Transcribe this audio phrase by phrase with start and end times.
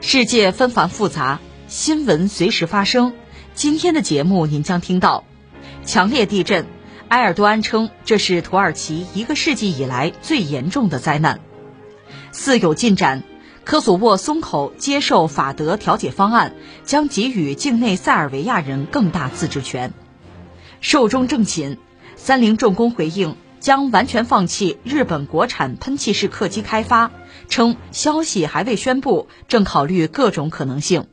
[0.00, 3.14] 世界纷繁复杂，新闻随时发生。
[3.54, 5.24] 今天的节目您将听到：
[5.84, 6.66] 强烈地震，
[7.08, 11.40] 埃尔多安称这是土耳其一个世纪以来最严重的灾难。
[12.32, 13.22] 似有进展。
[13.64, 16.54] 科索沃松口接受法德调解方案，
[16.86, 19.92] 将给予境内塞尔维亚人更大自治权。
[20.80, 21.76] 寿终正寝，
[22.16, 27.10] 三菱重工回应将完全放弃日本国产喷气式客机开发，
[27.48, 31.06] 称消息还未宣布，正考虑各种可能性。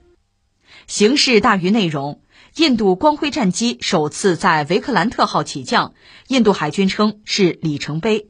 [0.88, 2.22] 形式大于内容，
[2.56, 5.94] 印度光辉战机首次在维克兰特号起降，
[6.28, 8.28] 印度海军称是里程碑。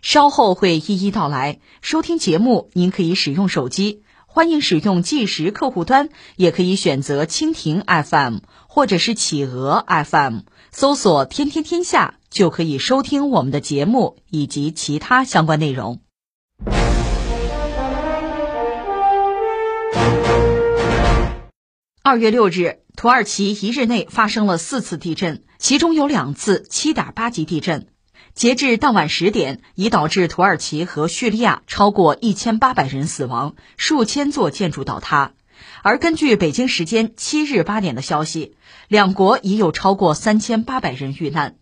[0.00, 1.60] 稍后会一一道来。
[1.80, 10.40] 收听节目，您可以使用手机，欢迎使用计时客户端，也可以选择蜻蜓 FM 或者是企鹅 FM，
[10.72, 16.01] 搜索“天天天下”就可以收听我们的节目以及其他相关内容。
[22.04, 27.86] 二月六日，土耳其一日内发生了四次地震，其中有两次七点八级地震。
[28.34, 35.34] 截至当晚十点，已导致土耳其和叙利亚超过一千八百人死亡，数千座建筑倒塌。
[35.84, 38.56] 而根据北京时间七日八点的消息，
[38.88, 41.54] 两国已有超过三千八百人遇难。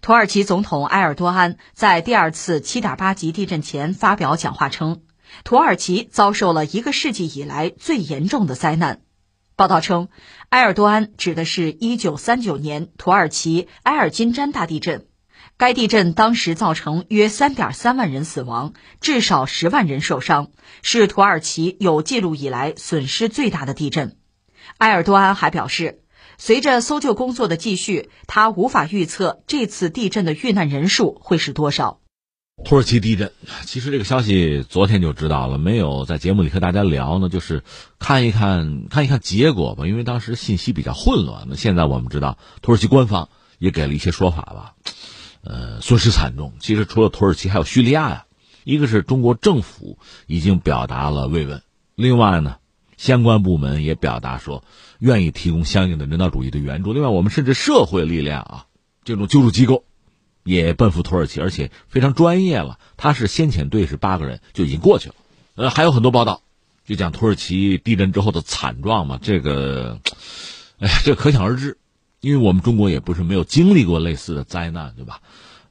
[0.00, 5.02] 土耳其总统埃尔多安在第二次七点八级地震前发表讲话称，
[5.42, 9.00] 土耳其遭受了一个世纪以来最严重的灾难。
[9.54, 10.08] 报道称，
[10.48, 15.06] 埃尔多安指的是一九三九年土耳其埃尔金詹大地震。
[15.58, 20.50] 该地震当时造成约三点三万人死亡，至少十万人受伤，
[20.82, 24.16] 是土耳其有记录以来损失最大的地震。
[24.78, 26.02] 埃尔多安还表示，
[26.38, 32.01] 随着搜救工作的继续，他无法预测这次地震的遇难人数会是多少。
[32.64, 33.32] 土耳其地震，
[33.64, 37.64] 其实这个消息昨天就知道了，没有在节目里和大家聊呢，就是
[37.98, 41.46] 看一看看一看结果吧，因为当时信息比较混乱。
[41.48, 44.74] 那现在我们知道，土耳其官方也给了一些说法吧。
[45.42, 46.52] 呃，损失惨重。
[46.60, 48.26] 其实除了土耳其，还有叙利亚呀。
[48.64, 49.98] 一个是中国政府
[50.28, 51.62] 已经表达了慰问，
[51.96, 52.58] 另外呢，
[52.96, 54.62] 相关部门也表达说
[55.00, 56.92] 愿意提供相应的人道主义的援助。
[56.92, 58.66] 另外，我们甚至社会力量啊，
[59.02, 59.84] 这种救助机构
[60.44, 62.78] 也奔赴土耳其，而且非常专业了。
[62.96, 65.14] 他是先遣队是八个人就已经过去了。
[65.54, 66.42] 呃，还有很多报道
[66.84, 69.18] 就讲土耳其地震之后的惨状嘛。
[69.20, 70.00] 这个，
[70.78, 71.76] 哎呀，这可想而知。
[72.20, 75.20] 因为我们中国也不是没有经历过类似的灾难，对吧？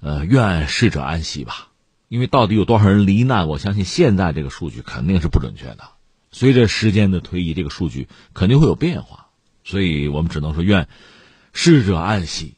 [0.01, 1.69] 呃，愿逝者安息吧。
[2.09, 5.79] 因为到底有多少人罹难，我相信现在这个数据肯定是不准确的。
[6.29, 9.27] 随着时间的推移，这个数据肯定会有变化。
[9.63, 10.89] 所以我们只能说，愿
[11.53, 12.55] 逝者安息，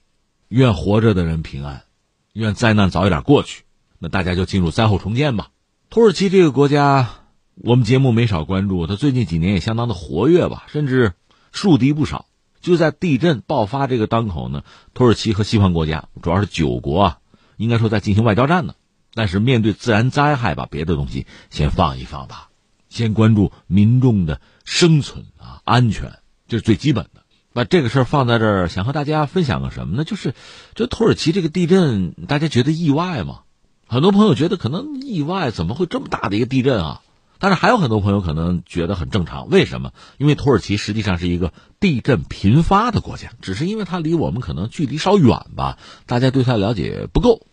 [0.47, 1.83] 愿活着的人平安，
[2.33, 3.63] 愿灾难早一点过去。
[3.99, 5.49] 那大家就进入灾后重建吧。
[5.89, 7.09] 土耳其这个国家，
[7.55, 11.13] 我们节目没少关注，它最近几年也相当的活跃吧，甚至
[11.51, 12.25] 树敌不少。
[12.59, 17.17] 就在地震爆发这个当口呢，土耳其和西方国家，主要是九国啊，
[17.57, 18.75] 应该说在进行外交战呢。
[19.13, 22.49] 但是面对自然灾害吧，别的东西先放一放吧，
[22.89, 27.22] 先关注民众的生存啊安全，这是最基本的。
[27.53, 30.03] 把这个事儿放在这儿，想和大家分享个什么呢？
[30.03, 30.33] 就是
[30.75, 33.41] 这土耳其这个地震，大家觉得意外吗？
[33.87, 37.01] 很多朋友觉得可能意外，怎么会这么大的一个地震啊？
[37.39, 39.91] 但是还有很多朋友可能觉得很正常，为什么？
[40.17, 47.45] 因为土耳其实际上是一个地震频发的国家，只是因为它离我们可能距离稍远吧，大家对它了解不够。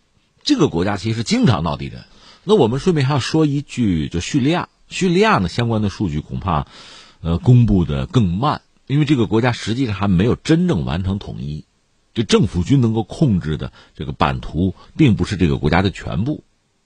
[0.43, 2.03] 这个国家其实经常闹地震。
[2.43, 6.65] 那我们顺便还要说一句，就叙利亚，叙利亚呢相关的数据恐怕，
[7.21, 11.63] 呃，公布的更慢，因为这个国家实际上还没有真正完成统一，
[12.13, 16.43] 就政府军能够控制的这个版图并不是这个国家的全部，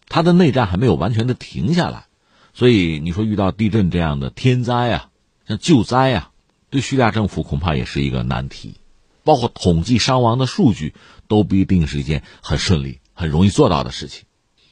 [0.07, 2.06] 它的内战还没有完全的停下来。
[2.54, 5.10] 所以你说遇到地震这样的天灾啊，
[5.48, 6.30] 像救灾啊，
[6.69, 8.75] 对叙利亚政府恐怕也是一个难题，
[9.24, 10.94] 包括统计伤亡的数据
[11.28, 14.25] 都不一定是一件很顺利、很容易做到的事情。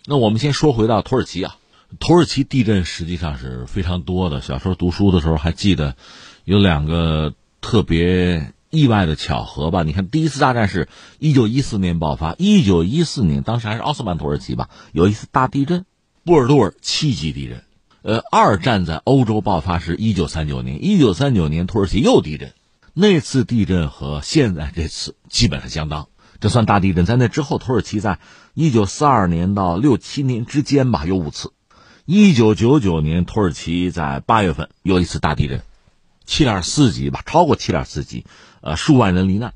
[0.05, 1.57] 那我们先说回到土耳其啊，
[1.99, 4.39] 土耳其地震实际上是非常多的。
[4.39, 5.95] 小时候读书的时候还记得
[6.45, 9.83] 有两个特别意外的巧合吧？
[9.83, 15.85] 你看，第一次大战是一九一四年爆发，一九一四年当时还是奥斯曼土耳其吧，有一次大地震，
[16.25, 17.63] 波尔多尔七级地震。
[18.01, 22.51] 呃，二战在欧洲爆发是一九三九年，一九三九年土耳其又地震，
[22.93, 26.09] 那次地震和现在这次基本上相当，
[26.41, 27.05] 这算大地震。
[27.05, 28.19] 在那之后，土耳其在
[28.53, 31.53] 一九四二年到六七年之间吧，有五次。
[32.05, 35.61] 一九九九年，土耳其在八月份有一次大地震，
[36.25, 38.25] 七点四级吧，超过七点四级，
[38.61, 39.53] 呃，数万人罹难，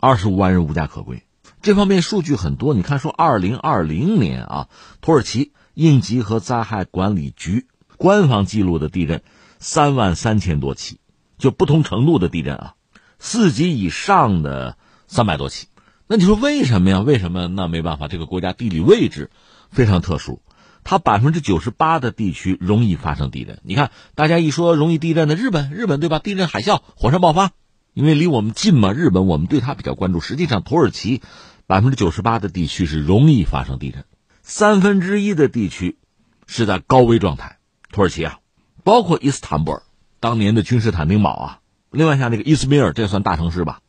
[0.00, 1.22] 二十五万人无家可归。
[1.60, 4.68] 这方面数据很多，你看，说二零二零年啊，
[5.00, 7.66] 土耳其应急和灾害管理局
[7.96, 9.22] 官方记录的地震
[9.58, 11.00] 三万三千多起，
[11.36, 12.74] 就不同程度的地震啊，
[13.18, 14.76] 四级以上的
[15.08, 15.66] 三百多起。
[16.06, 17.00] 那你说为什么呀？
[17.00, 17.48] 为什么？
[17.48, 19.30] 那没办法，这个国家地理位置
[19.70, 20.40] 非常特殊，
[20.90, 23.60] 它百分之九十八的地区容易发生地震。
[23.62, 26.18] 你看，大家一说容易地震的日本，日本对吧？
[26.18, 27.50] 地震、海啸、火山爆发。
[27.92, 30.20] 因为离我们近嘛，日本我们对它比较关注。
[30.20, 31.20] 实际上，土耳其
[31.66, 34.06] 百分之九十八的地区是容易发生地震，
[34.40, 35.98] 三分之一的地区
[36.46, 37.58] 是在高危状态。
[37.92, 38.38] 土耳其啊，
[38.82, 39.82] 包括伊斯坦布尔，
[40.20, 43.80] 当年的君士坦丁堡啊，另外像那个伊斯米尔，这算大城市吧？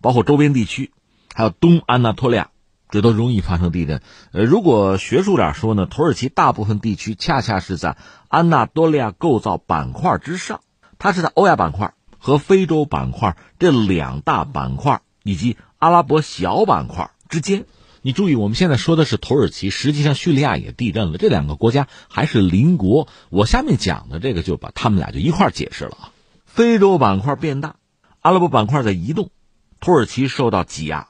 [0.00, 0.90] 包括周边地区，
[1.32, 2.50] 还有东安纳托利亚，
[2.90, 4.00] 这都容易发生地震。
[4.32, 7.96] 呃，如果学术点说呢，土耳其大部分地区恰恰是在
[8.28, 10.60] 安纳多利亚构造板块之上，
[10.98, 11.94] 它是在欧亚板块。
[12.20, 17.64] 和非洲板块这两大板块以及阿拉伯小板块之间，
[18.02, 21.16] 你注意，我们现在说的是土耳其，实际上叙利亚也地震了。
[21.16, 23.06] 这两个国家还是邻国。
[23.30, 26.10] 我下面讲的这个就把他们俩就一块解释了啊。
[26.44, 27.76] 非洲板块变大，
[28.20, 29.30] 阿拉伯板块在移动，
[29.78, 31.06] 土耳其受到挤压。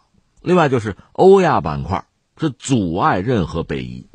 [0.48, 2.06] 另外就是欧亚板块
[2.40, 4.06] 是阻碍任何北移，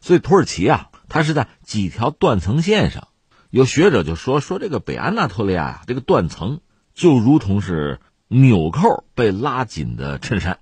[0.00, 3.06] 所以土耳其啊，它是在几条断层线上。
[3.50, 6.58] 有学者就说说这个北安纳托利亚呀，这个断层
[6.92, 10.58] 就如同是纽扣被拉紧的衬衫，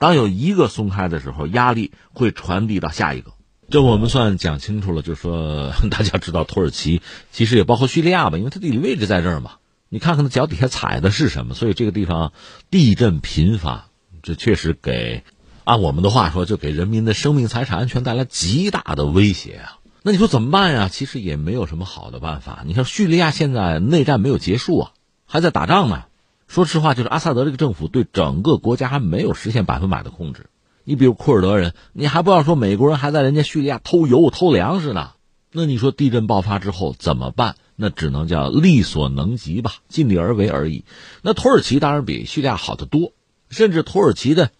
[0.00, 3.34] 当有一个松开的时候，压力会传递到下一个。
[3.70, 9.58] 这我们算讲清楚了，就是说大家知道土耳其其实也包括叙利亚吧，因为它地理位置在这儿嘛。
[9.88, 12.32] 你看看它脚底下踩的是什么，所以这个地方
[12.68, 13.90] 地震频发，
[14.26, 15.22] 这确实给
[15.62, 19.78] 按我们的话说，就给人民的生命财产安全带来极大的威胁啊。
[20.02, 20.88] 那你说怎么办呀？
[20.88, 22.64] 其实也没有什么好的办法。
[22.66, 24.90] 你看叙利亚现在内战没有结束啊，
[25.26, 26.06] 还在打仗呢。
[26.48, 30.46] 说实话，就是阿萨德这个政府对整个国家还没有实现百分百的控制。
[30.82, 35.12] 你比如库尔德人，你还不要说美国人还在人家叙利亚偷油偷粮食呢。
[35.52, 37.54] 那你说地震爆发之后怎么办？
[37.76, 40.84] 那只能叫力所能及吧，尽力而为而已。
[41.22, 43.12] 那土耳其当然比叙利亚好得多，
[43.50, 44.50] 甚至土耳其的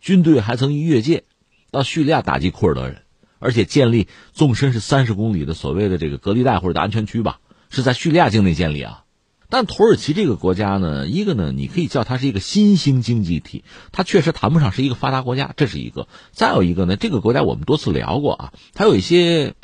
[0.00, 1.24] 军队还曾越界
[1.70, 3.02] 到叙利亚打击库尔德人。
[3.40, 9.04] 而且建立纵深是三十公里的所谓的这个隔离带或者安全区吧，是在叙利亚境内建立啊。
[9.50, 16.08] 但土耳其这个国家呢，一个呢，你可以叫它是一个新兴经济体，它确实谈不上是一个发达国家，这是一个。
[16.32, 19.54] 再有一个呢，这个国家我们多次聊过啊，它有一些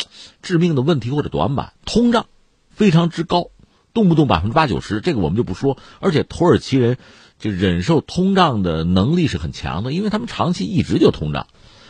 [0.43, 2.27] 致命的问题或者短板，通胀
[2.69, 3.49] 非常之高，
[3.95, 5.79] 动不动百分之八九十，这个我们就不说。
[6.01, 6.99] 而且土耳其人
[7.41, 11.49] 就忍受通胀的能力是很强的，因为他们长期一直就通胀。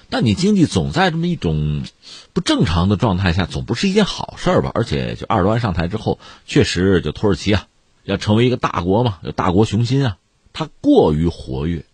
[0.08, 1.82] 但你经济总在这么一种
[2.32, 4.72] 不正常的状态下，总不是一件好事儿吧？
[4.74, 7.66] 而且，就埃尔多安上台之后，确实就土耳其啊，
[8.02, 10.16] 要成为一个大国嘛，有大国雄心啊，
[10.52, 11.84] 他过于活跃，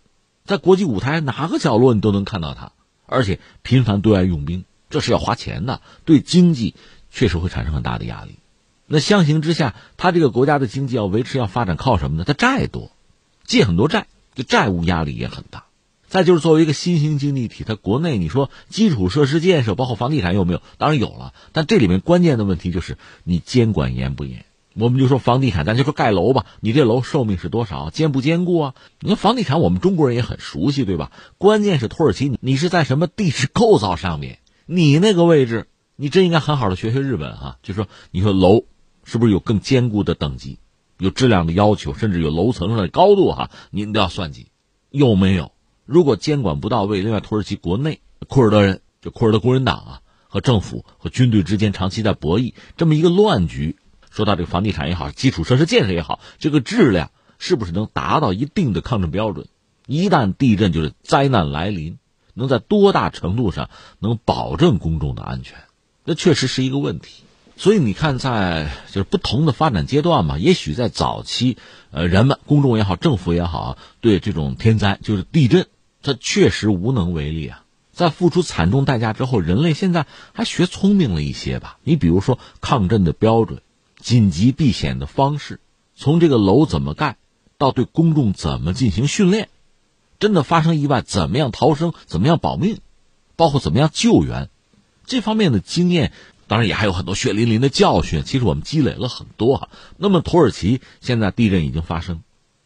[0.45, 2.71] 在国际舞台哪个角落你都能看到他，
[3.05, 6.73] 而且频繁对外用兵，这是要花钱的，对经济
[7.11, 8.39] 确实会产生很大的压力。
[8.87, 12.23] 那相形之下，他这个国家的经济要维持要发展，靠什么呢？
[12.23, 12.89] 他债多，
[13.47, 15.63] 借很多债，就债务压力也很大。
[16.07, 20.61] 再就是作为一个新兴经济体，它国内你说基础设施建设，包括房地产有没有？
[20.77, 24.45] 当然有了，但这里面关键的问题就是你监管严不严？
[24.73, 27.89] 我们就说房地产，咱就说盖楼吧，你这楼寿命是多少？
[27.89, 28.75] 坚不坚固啊？
[28.99, 31.11] 你说房地产，我们中国人也很熟悉，对吧？
[31.37, 34.39] 关键是土耳其，你是在什么地质构造上面？
[34.65, 37.57] 你那个位置，你真应该很好的学学日本啊！
[37.63, 38.65] 就说你说楼
[39.03, 40.59] 是不是有更坚固的等级，
[40.97, 43.51] 有质量的要求，甚至有楼层上的高度哈？
[43.69, 44.51] 您都要算计，
[44.89, 45.51] 有没有？
[45.85, 53.77] 如果监管不到位，另外土耳其国内库尔德人就库尔德工人党啊和政府和军队之间长期在博弈，这么一个乱局。
[54.09, 59.47] 说到这个房地产也好，基础设施建设也好，这个质量是不是能达到一定的抗震标准？
[59.85, 61.99] 一旦地震就是灾难来临，
[62.33, 65.57] 能在多大程度上能保证公众的安全？
[66.03, 67.23] 那确实是一个问题。
[67.57, 71.57] 所以你看，在就是不同的发展阶段嘛，也许在早期，
[71.91, 75.67] 呃，人们公众也好，政府也好，对这种天灾就是地震。
[76.03, 77.63] 他确实无能为力啊！
[77.91, 81.79] 在付出惨重代价之后，人类现在还学聪明了一些吧？
[81.83, 83.61] 你比如说抗震的标准、
[83.99, 85.59] 紧急避险的方式，
[85.95, 87.17] 从这个楼怎么盖，
[87.57, 89.49] 到对公众怎么进行训练，
[90.19, 92.77] 真的发生意外怎么样逃生、怎么样保命，
[93.35, 94.49] 包括怎么样救援，
[95.07, 96.13] 这方面的经验
[96.47, 98.23] 当然也还有很多血淋淋的教训。
[98.23, 99.69] 其实我们积累了很多哈。
[99.97, 102.21] 那么土耳其现在地震已经发生，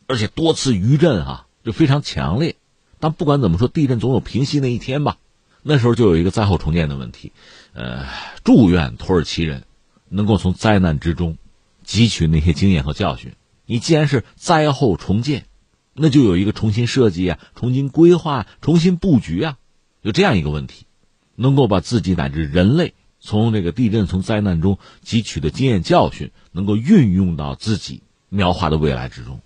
[0.07, 2.55] 而且多次余震啊，就非常强烈。
[2.99, 5.17] 但不管怎么说，地震总有平息那一天吧。
[5.63, 7.33] 那时候就有一个灾后重建的问题，
[7.73, 8.05] 呃，
[8.43, 9.63] 祝愿土耳其人
[10.09, 11.37] 能够从灾难之中
[11.85, 13.33] 汲取那些经验和教训。
[13.67, 15.45] 你既然是灾后重建，
[15.93, 19.57] 那就有一个重新设计啊、重新规划、重新布局啊，
[20.01, 20.87] 有这样一个问题，
[21.35, 29.39] 能够把自己乃至人类从这个地震、从灾难中汲取的经验教训，能够运用到自己描画的未来之中。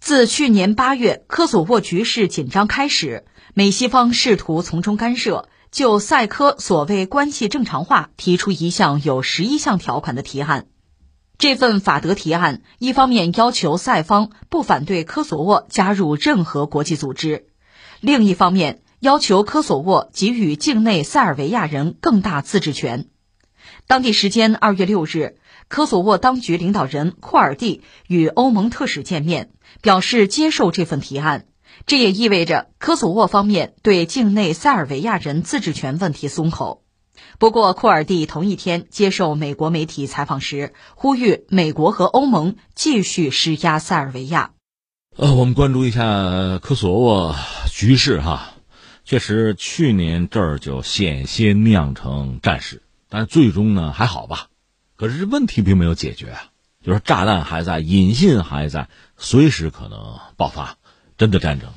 [0.00, 10.66] 自去年八月科索沃局势紧张开始，美西方试图从中干涉，就塞科所谓关系正常化提出一项有十一项条款的提案。
[11.38, 17.46] 这份法德提案一方面要求塞方不反对科索沃加入任何国际组织，
[18.00, 23.06] 另一方面要求科索沃给予境内塞尔维亚人更大自治权。
[23.86, 25.36] 当地时间二月六日。
[25.68, 29.50] 科索沃当局领导人库尔蒂与欧盟特使见面，
[29.82, 31.46] 表示接受这份提案。
[31.86, 36.82] 这也意味着科索沃方面对境内塞尔维亚人自治权问题松口。
[37.38, 44.50] 不过，库尔蒂同一天接受美国媒体采访时，呼吁美国和欧盟继续施压塞尔维亚。
[45.16, 47.36] 呃，我们关注一下科索沃
[47.70, 48.52] 局势哈，
[49.04, 54.48] 确实去年这儿就险些酿成战事，但最终呢还好吧。
[54.96, 56.50] 可是问题并没有解决啊，
[56.84, 60.76] 就是炸弹还在，引信还在，随时可能爆发
[61.16, 61.70] 真的战争。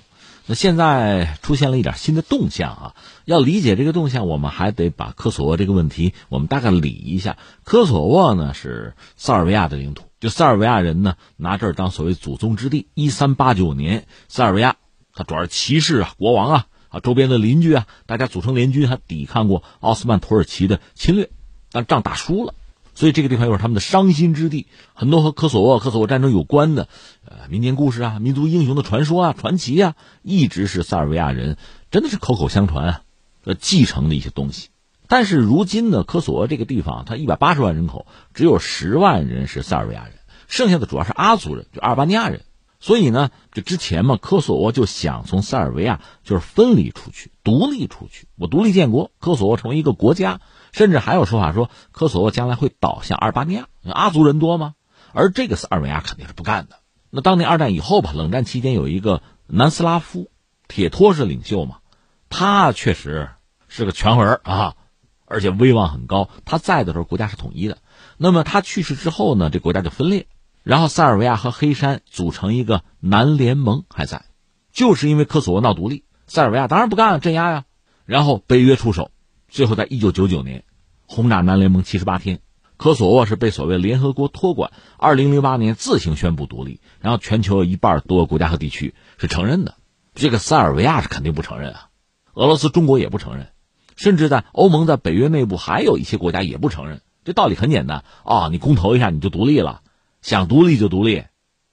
[0.45, 7.38] 那现在出现了一点新的动向啊，要理解这个动向，我们还得把科索沃这个问题我们大概理一下。
[7.63, 12.88] 科索沃呢是塞尔维亚的领土，就塞尔维亚人呢拿这儿当所谓祖宗之地。
[12.93, 14.75] 一三八九年，塞尔维亚
[15.15, 21.29] 他主要是骑士啊，国王啊啊，周边的邻居啊，大家组成联军，还抵抗过奥斯曼土耳其的侵略，
[21.72, 22.53] 但仗打输了。
[22.96, 26.88] 所以这个地方又是他们的伤心之地，很多和科索沃、科索沃战争有关的，
[27.25, 31.58] 呃，民间故事啊、民族英雄的传说啊、传奇啊，一直是塞尔维亚人
[31.89, 33.01] 真的是口口相传啊，
[33.46, 34.70] 呃，继承的一些东西。
[35.08, 38.05] 但是如今呢，科索沃这个地方，它一百八十万人口，
[38.36, 40.13] 只有十万人是塞尔维亚人，
[40.48, 42.41] 剩下的主要是阿族人，就阿尔巴尼亚人。
[42.83, 50.41] 所以呢，就之前嘛，科索沃就想从塞尔维亚就是分离出去、独立出去，我独立建国，科索沃成为一个国家。
[50.73, 54.73] 甚至还有说法说，科索沃将来会倒向阿尔巴尼亚，阿族人多吗？
[55.13, 56.75] 而这个塞尔维亚肯定是不干的。
[57.09, 60.29] 那当年二战以后吧，冷战期间有一个南斯拉夫，
[60.67, 61.77] 铁托是领袖嘛，
[62.27, 63.29] 他确实
[63.69, 64.75] 是个权人啊，
[65.25, 66.27] 而且威望很高。
[66.43, 67.77] 他在的时候国家是统一的，
[68.17, 70.27] 那么他去世之后呢，这国家就分裂，
[70.63, 74.25] 然后塞尔维亚和黑山组成一个南联盟还在，
[74.72, 77.65] 就是因为科索沃闹独立，塞尔维亚当然不干镇压呀，
[78.05, 79.12] 然后北约出手。
[79.50, 80.63] 最后，在一九九九年，
[81.05, 82.39] 轰炸南联盟七十八天，
[82.77, 84.72] 科索沃是被所谓联合国托管。
[84.98, 89.75] 二零零八年自行宣布独立，然后全球一半多个国家和地区是承认的，
[90.15, 91.89] 这个塞尔维亚是肯定不承认啊。
[92.34, 93.50] 俄罗斯、中国也不承认，
[93.96, 97.01] 甚至在欧盟、在北约内部还有一些国家也不承认。
[97.24, 99.82] 这道理很简单啊，你公投一下你就独立了，
[100.23, 101.25] 想独立就独立，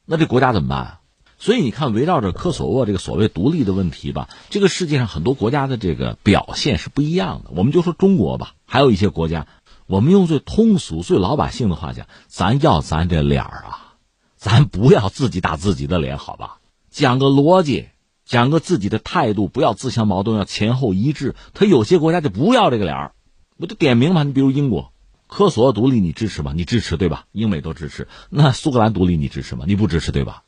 [0.04, 0.99] 那这国家怎么办？
[1.38, 7.50] 所以你看，围绕着科索沃这个所谓独立的问题吧，这个世界上很多国家的这个表现是不一样的。
[7.54, 9.47] 我们就说中国吧，还有一些国家，
[9.87, 13.95] 我们用最通俗、最老百姓的话讲，咱要咱这脸儿啊，
[14.37, 16.59] 咱不要自己打自己的脸，好吧？
[16.90, 17.87] 讲个逻辑，
[18.26, 21.37] 讲个自己的态度，不要自相矛盾，要前后一致。
[21.54, 23.12] 他有些国家就不要这个脸儿，
[23.57, 24.25] 我就点名嘛。
[24.25, 24.92] 你比如英国，
[25.31, 26.53] 科索沃独立你支持吗？
[26.55, 27.25] 你支持对吧？
[27.31, 28.09] 英美都支持。
[28.31, 29.65] 那苏格兰独立你支持吗？
[29.69, 30.43] 你不支持对吧？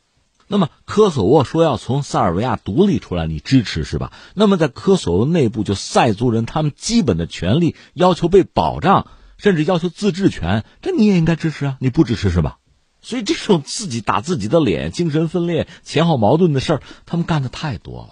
[0.48, 4.12] 那么科索沃说要从塞尔维亚独立出来，你支持是吧？
[4.34, 9.06] 那么在科索沃内部，就塞族人他们基本的权利要求被保障，
[9.38, 11.76] 甚至要求自治权，这你也应该支持啊？
[11.78, 12.58] 你不支持是吧？
[13.00, 18.10] 所以这种自己打自己的脸、精神分裂、前后矛盾的事儿，他们干的太多了。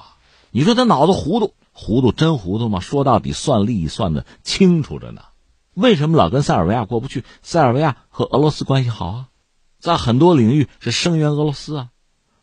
[0.53, 2.79] 你说他脑子糊涂，糊涂真糊涂吗？
[2.81, 5.23] 说到底，算利益算的清楚着呢。
[5.81, 7.25] 为什么老跟塞尔维亚过不去？
[7.43, 9.27] 塞尔维亚和俄罗斯关系好啊，
[9.79, 11.89] 在很多领域是声援俄罗斯啊。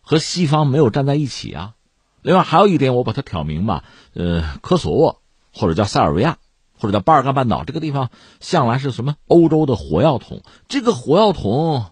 [0.02, 1.74] 和西方没有站在一起啊，
[2.22, 3.84] 另外还有一点，我把它挑明吧。
[4.14, 5.22] 呃，科索沃
[5.54, 6.38] 或者叫塞尔维亚，
[6.80, 10.44] 或者叫巴尔干半岛这个地方，向来是什么欧洲的火药桶。
[10.70, 11.88] 这个火药桶，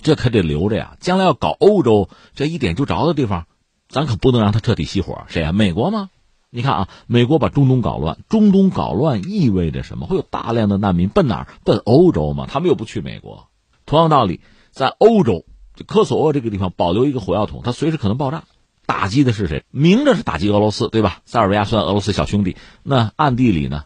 [0.00, 0.96] 这可得留着呀。
[1.00, 3.46] 将来要搞欧洲这一点就着的地方，
[3.90, 5.24] 咱可不能让它彻底熄火。
[5.28, 5.52] 谁呀？
[5.52, 6.08] 美国吗？
[6.50, 10.06] 你看啊，美国把中东搞乱，中东搞乱意味着什么？
[10.06, 11.46] 会有大量的难民奔哪儿？
[11.64, 12.46] 奔欧洲吗？
[12.48, 13.48] 他们又不去美国。
[13.86, 14.40] 同样道理，
[14.70, 15.44] 在欧洲。
[15.86, 18.44] 科索沃这个地方保留一个火药桶，它随时可能爆炸。
[18.84, 19.64] 打击的是谁？
[19.70, 21.22] 明着是打击俄罗斯，对吧？
[21.24, 23.84] 塞尔维亚算俄罗斯小兄弟，那暗地里呢，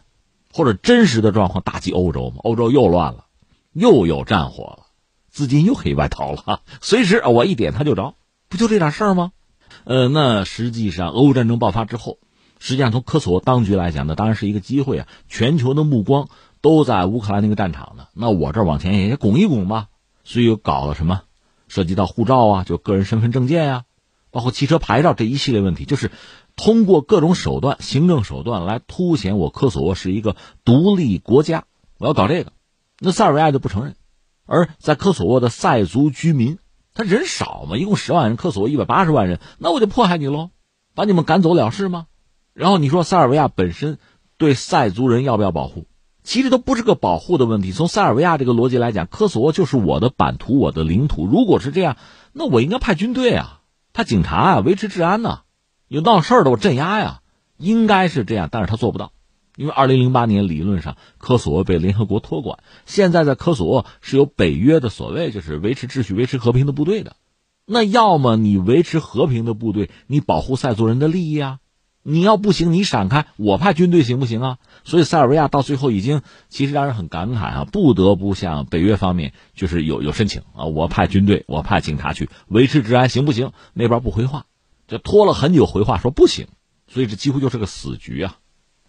[0.51, 2.37] 或者真实的状况打击欧洲嘛？
[2.39, 3.25] 欧洲又乱了，
[3.71, 4.87] 又有战火了，
[5.29, 8.15] 资金又可以外逃了， 随时我一点他就着，
[8.49, 9.31] 不就这点事儿吗？
[9.83, 12.17] 呃，那实际上俄乌战争爆发之后，
[12.59, 16.29] 实际上从科索沃当局来讲呢，当然是一个机会啊，全球的目光
[16.61, 19.87] 都在乌克兰那个战场呢，那我这儿往前也拱一拱吧，
[20.23, 21.21] 所以又搞了什么，
[21.67, 23.83] 涉及到护照啊，就个人身份证件呀。
[24.31, 26.11] 包括汽车牌照这一系列问题，就是
[26.57, 30.35] 通过各种手段、行政手段来凸显我科索沃是一个
[30.65, 31.63] 独立国家。
[31.99, 32.51] 我要搞这个，
[32.99, 33.95] 那塞尔维亚就不承认。
[34.45, 36.57] 而在科索沃的塞族居民，
[36.93, 40.49] 他人少嘛，一共十万人，科索沃一百八十万人，那我就迫害你喽，
[40.95, 42.07] 把你们赶走了事吗？
[42.55, 43.99] 然后你说塞尔维亚本身
[44.37, 45.87] 对塞族人要不要保护？
[46.23, 47.73] 其实都不是个保护的问题。
[47.73, 51.27] 从塞尔维亚这个逻辑来讲，科索沃就是我的版图、我的领土。
[51.27, 51.97] 如果是这样，
[52.31, 53.59] 那我应该派军队啊。
[53.91, 55.41] 他警察啊，维持治安呢，
[55.89, 57.19] 有闹事儿的我镇压呀，
[57.57, 59.11] 应该是这样，但是他做不到，
[59.57, 67.17] 因为二零零八年理论上科索沃被联合国托管，现在在科索沃是有北约的所谓就是维持秩序、维持和平的部队的，
[67.65, 71.59] 那要么你维持和平的部队，你保护塞族人的利益啊。
[72.07, 74.57] 你要不行，你闪开，我派军队行不行啊？
[74.83, 83.53] 所以塞尔维亚到最后已经，其实让人很感慨啊，不得不向北约方面就是有有申请啊，我派军队，我派警察去维持治安，行不行？
[83.73, 84.45] 那边不回话，
[84.87, 86.45] 这拖了很久回话说不行，
[86.87, 88.37] 所以这几乎就是个死局啊。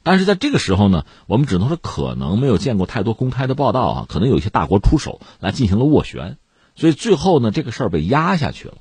[0.02, 6.36] 但是在这个时候呢，我们只能说可能没有见过太多公开的报道啊，可能有一些大国出手来进行了斡旋，
[6.74, 8.74] 所以最后呢，这个事儿被压下去了。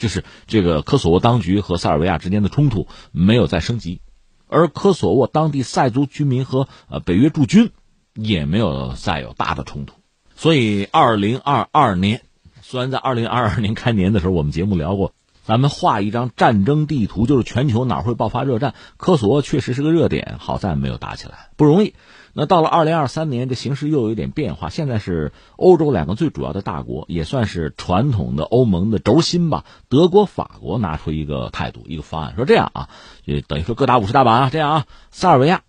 [0.00, 4.00] 就是这个科索沃当局和塞尔维亚之间的冲突没有再升级，
[4.48, 7.70] 而科索沃当地塞族居民和呃北约驻军
[8.14, 9.94] 也没有再有大的冲突，
[10.34, 12.22] 所以二零二二年，
[12.62, 15.12] 虽然在二零二二年开年的时候我们节目聊过，
[15.44, 21.94] 咱们画一张战争地图，就是全球哪会爆发热战，科索沃确实是个热点，好在没有打起来，不容易。
[22.32, 24.70] 那到了二零二三年，这形势又有点变化。
[24.70, 29.64] 现在是欧洲两个最主要的大国，也算是传统的欧盟的轴心吧。
[29.88, 32.88] 德国、法国拿出一个态度、一个方案，说这样啊，
[33.26, 34.50] 就等于说各打五十大板啊。
[34.50, 35.62] 这样啊，塞尔维亚，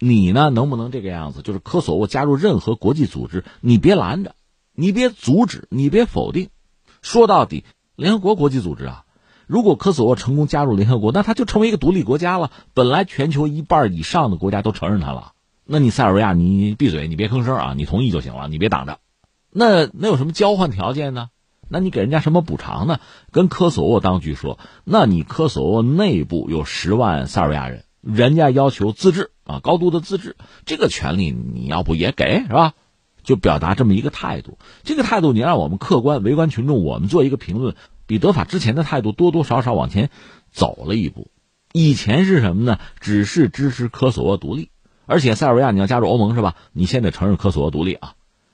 [0.00, 1.42] 你呢能不能这个样子？
[1.42, 4.34] 就是科索沃加入任何国际组织，你别拦着，
[4.74, 6.48] 你别阻止，你别否定。
[7.00, 9.04] 说到底，联合国国际组织啊，
[9.46, 12.50] 如果科索沃成功加入联合国，那他就成为一个独立国家了。
[12.74, 15.32] 本来全球一半以上的国家都承认他了。
[15.70, 19.00] 那你塞尔维亚，你闭嘴，你别吭声啊，你同意就行了，你别挡着。
[19.52, 21.28] 那那有什么交换条件呢？
[21.68, 23.00] 那你给人家什么补偿呢？
[23.32, 32.72] 跟科索沃当局说，那你科索沃内部有十万塞尔维亚人，人家要求自治啊，高度的自治，这个权利你要不也给是吧？
[33.22, 34.56] 就表达这么一个态度。
[34.84, 37.74] 这个态度你让我们客观围观群众，我们做一个评论，
[38.06, 40.08] 比德法之前的态度多多少少往前
[40.50, 41.30] 走了一步。
[41.74, 42.78] 以前是什么呢？
[43.00, 44.70] 只是支持科索沃独立。
[45.08, 46.54] 而且塞尔维亚你要加入欧盟是吧？
[46.72, 48.12] 你先得承认科索沃独立啊，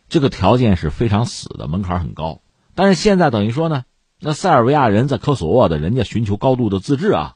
[0.09, 2.40] 这个条件是非常死的，门槛很高。
[2.77, 3.85] 但是现在等于说呢，
[4.21, 7.35] 那塞尔维亚人在科索沃的人家寻求高度的自治啊，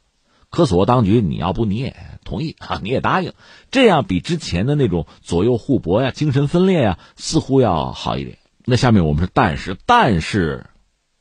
[0.51, 3.33] 科索沃当局你要不你也同意啊，你也答应，
[3.71, 8.39] 这样比之前的那种左右互搏呀、精神分裂呀，似乎要好一点。
[8.65, 10.67] 那下面我们是但是但是，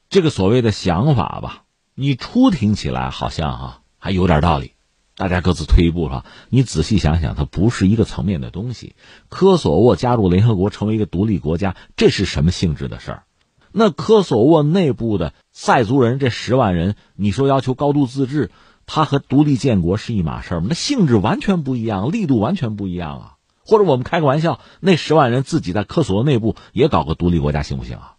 [0.10, 1.64] 这个所谓的想法吧，
[1.96, 4.74] 你初听起来好像啊还有点道理。
[5.18, 6.26] 大家各自退一步是吧？
[6.50, 8.96] 你仔细想想，它不是一个层面的东西。
[9.30, 13.24] 科索沃加入联合国，成为一个独立国家，这是什么性质的事儿？
[13.72, 18.52] 那科索沃内部的塞族人这十万人，你说要求高度自治，
[18.86, 20.68] 它和独立建国是一码事儿吗？
[20.70, 23.34] 那性质完全不一样，力度完全不一样啊！
[23.66, 28.14] 或者我们开个玩笑，那十万人自己在科索沃内部也搞个独立国家行不行啊？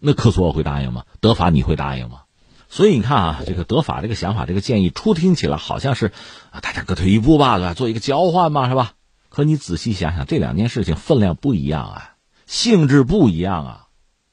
[0.00, 1.04] 那科索沃会答应吗？
[1.20, 2.22] 德法你会答应吗？
[2.72, 6.12] 所以你看啊，这个德法这个想法、这个建议，初听起来好像是
[6.52, 7.74] 啊，大家各退一步吧，对吧？
[7.74, 8.92] 做一个交换嘛，是吧？
[9.28, 12.14] 可你仔细想想，这两件事情分量不一样啊，
[12.46, 13.86] 性质不一样啊。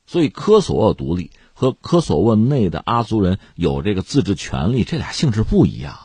[0.05, 5.97] 所以科索沃独立和科索沃内的阿族人有这个自治权利，这俩性质不一样。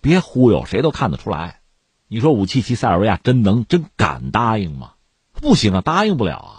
[0.00, 1.60] 别忽悠，谁都看得出来。
[2.08, 4.92] 你说武契奇塞尔维亚真能、真敢答应吗？
[5.34, 6.52] 不行啊，答应不了啊。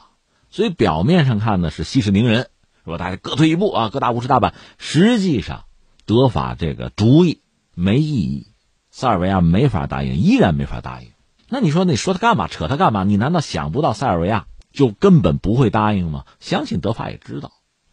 [0.52, 2.50] 所以表面上看呢，是息事宁人。
[2.92, 4.54] 说大家各退一步啊，各打五十大板。
[4.78, 5.66] 实际上，
[6.06, 7.42] 德法这个主意
[7.74, 8.48] 没意义，
[8.90, 11.10] 塞尔维亚没法答应，依然没法答应。
[11.50, 12.48] 那你说，你说他干嘛？
[12.48, 13.04] 扯他干嘛？
[13.04, 16.26] 你难道想不到塞尔维亚就根本不会答应吗？
[16.40, 17.52] 相信德法也知道。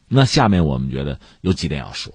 [0.09, 2.13] 那下面我们觉得有几点要说。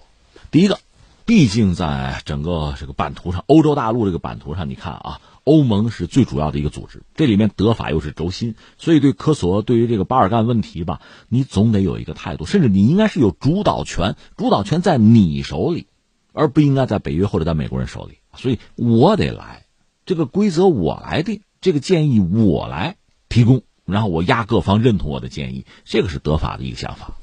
[0.51, 0.79] 第一个，
[1.25, 5.21] 毕竟在整个这个版图上，欧洲大陆这个版图上，你看啊。
[5.49, 15.87] 欧盟是最主要的一个组织，这里面德法又是轴心，所以对科索沃对于这个巴尔干问题吧，你总得有一个态度，甚至你应该是有主导权，主导权在你手里。
[16.31, 18.19] 而不应该在北约或者在美国人手里。
[18.35, 19.65] 所以我得来，
[20.05, 27.15] 这个规则我来定，这个建议我来提供，然后我压各方认同我的建议，这个是德法的一个想法。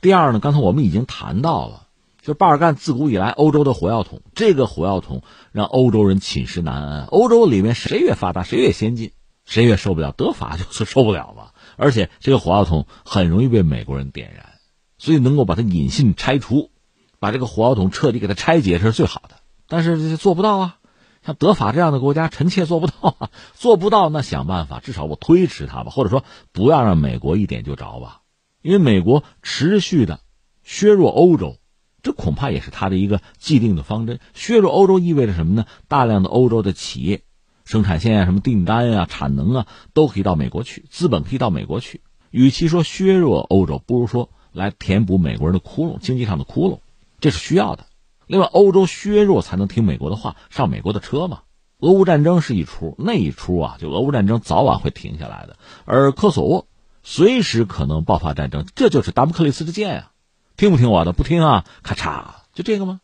[0.00, 1.83] 第二呢，刚才我们已经谈到了，
[2.24, 5.20] 就巴尔干自古以来欧洲的火药桶，这个火药桶
[5.52, 7.04] 让欧洲人寝食难安。
[7.04, 9.12] 欧洲里面谁越发达，谁越先进，
[9.44, 10.10] 谁越受不了。
[10.10, 11.50] 德法就是受不了嘛。
[11.76, 14.54] 而且这个火药桶很容易被美国人点燃，
[14.96, 16.70] 所以能够把它引信拆除，
[17.18, 19.34] 把这个火药桶彻底给它拆解是最好的。
[19.68, 20.78] 但是做不到啊，
[21.26, 28.22] 像德法这样的国家，臣妾做不到啊， 做不到那想办法，至少我推迟它吧，或者说不要让美国一点就着吧，
[28.62, 30.20] 因为美国持续的
[30.62, 31.58] 削弱欧洲，
[32.04, 34.20] 这恐怕也是他的一个既定的方针。
[34.34, 35.66] 削弱欧洲意味着什么呢？
[35.88, 37.22] 大量的欧洲的企业。
[37.64, 42.02] 生产线啊，什么订单啊，产能啊，都可以到美国去，资本可以到美国去。
[42.30, 46.80] 与其说削弱欧洲，不如说来填补美国人的窟窿，经济上的窟窿，
[47.20, 47.86] 这是需要的。
[48.26, 51.40] 另外，欧洲削弱才能听美国的话，上美国的车嘛。
[51.80, 55.56] 俄乌战争是一出，那一出啊，就俄乌战争早晚会停下来的。
[55.86, 56.66] 而科索沃
[57.02, 60.10] 随时可能爆发战争，这就是达姆克里斯之剑啊！
[60.56, 61.12] 听不听我的？
[61.12, 61.64] 不听啊！
[61.82, 63.00] 咔嚓，就这个吗？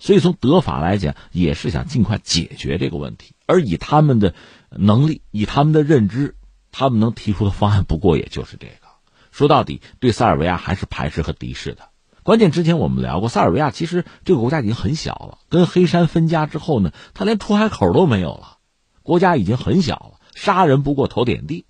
[0.00, 3.34] 所以从德法来讲，也是想尽快解决这个问题。
[3.46, 4.34] 而以他们的
[4.70, 6.36] 能力，以他们的认知，
[6.72, 8.88] 他们能提出的方案，不过也就是这个。
[9.30, 11.90] 说到底，对塞尔维亚还是排斥和敌视的。
[12.24, 18.58] 关键之前我们聊过，塞尔维亚其实这个国家已经很小了，跟黑山分家之后呢，他连出海口都没有了，
[19.02, 20.20] 国家已经很小了。
[20.34, 21.64] 杀人不过头点地，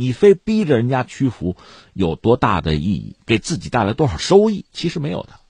[0.00, 1.56] 你非逼着人家屈服，
[1.92, 3.16] 有多大的意义？
[3.26, 4.64] 给自己带来多少收益？
[4.72, 5.40] 其实没有的。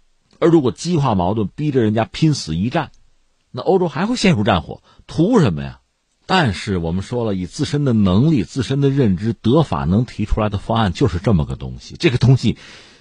[0.40, 2.90] 而如果激化矛盾，逼着人家拼死一战。
[3.52, 5.78] 那欧洲还会陷入战火，图什么呀？
[6.26, 11.94] 但是我们说了，以自身的能力、自身的认知，德法能提出来的方案就是这么个东西。
[11.96, 12.58] 这个东西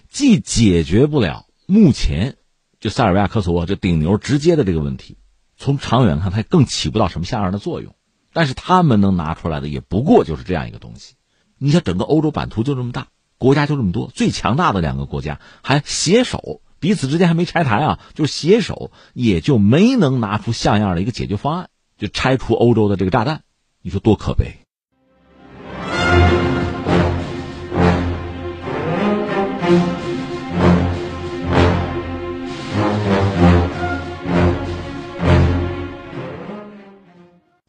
[0.08, 2.38] 既解决不了目前
[2.80, 5.18] 就塞尔维亚、科索沃这顶牛直接的这个问题，
[5.58, 7.96] 从长远看，它更起不到什么像样的作用。
[8.34, 11.16] 但是他们能拿出来的也不过就是这样一个东西。
[11.62, 16.62] 你想，整个欧洲版图就这么大，国家就这么多，最强大的两个国家还携手。
[16.80, 23.42] 彼此之间还没拆台啊，就是携手，也就没能拿出像样的一个解决方案，就拆除欧洲的这个炸弹，
[23.82, 24.60] 你说多可悲！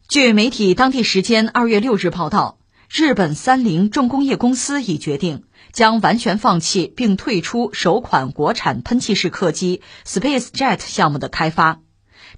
[0.09, 2.59] 据媒体当地时间二月六日报道，
[2.93, 5.45] 日本三菱重工业公司已决定。
[5.73, 11.81] 将完全放弃并退出首款国产喷气式客机 SpaceJet 项目的开发，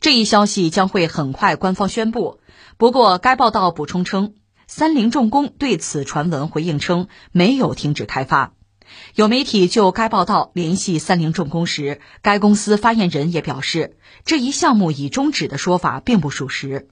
[0.01, 2.41] 这一消息将会很快官方宣布。
[2.77, 4.35] 不过，该报道补充称，
[4.67, 8.53] 三菱重工对此传闻回应称没有停止开发。
[9.15, 16.88] 有媒体就该报道联系三菱重工时，该公司发言人也表示，这一项目已终止的说法并不属实。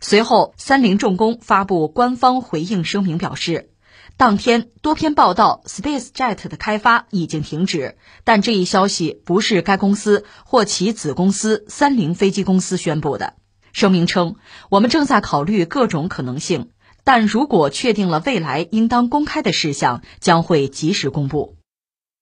[0.00, 3.70] 随后，三菱重工发布官方回应声明表示。
[4.18, 13.34] 当天，多篇报道，SpaceJet 的开发已经停止，但这一消息不是该公司或其子公司三菱飞机公司宣布的。
[13.74, 14.36] 声明称
[14.70, 16.70] ：“我们正在考虑各种可能性，
[17.04, 21.56] 但如果确定了未来应当公开的事项，将会及时公布。”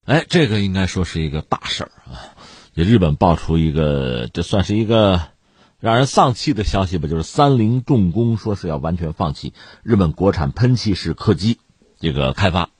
[0.04, 2.34] 哎，这个应该说是一个大事儿啊！
[2.74, 5.20] 日本爆出一个，这算是一个
[5.84, 7.08] 让人丧气的消息吧？
[7.08, 11.58] 就是三菱重工说是要完全放弃日本国产喷气式客机。
[12.00, 12.70] 这个开发，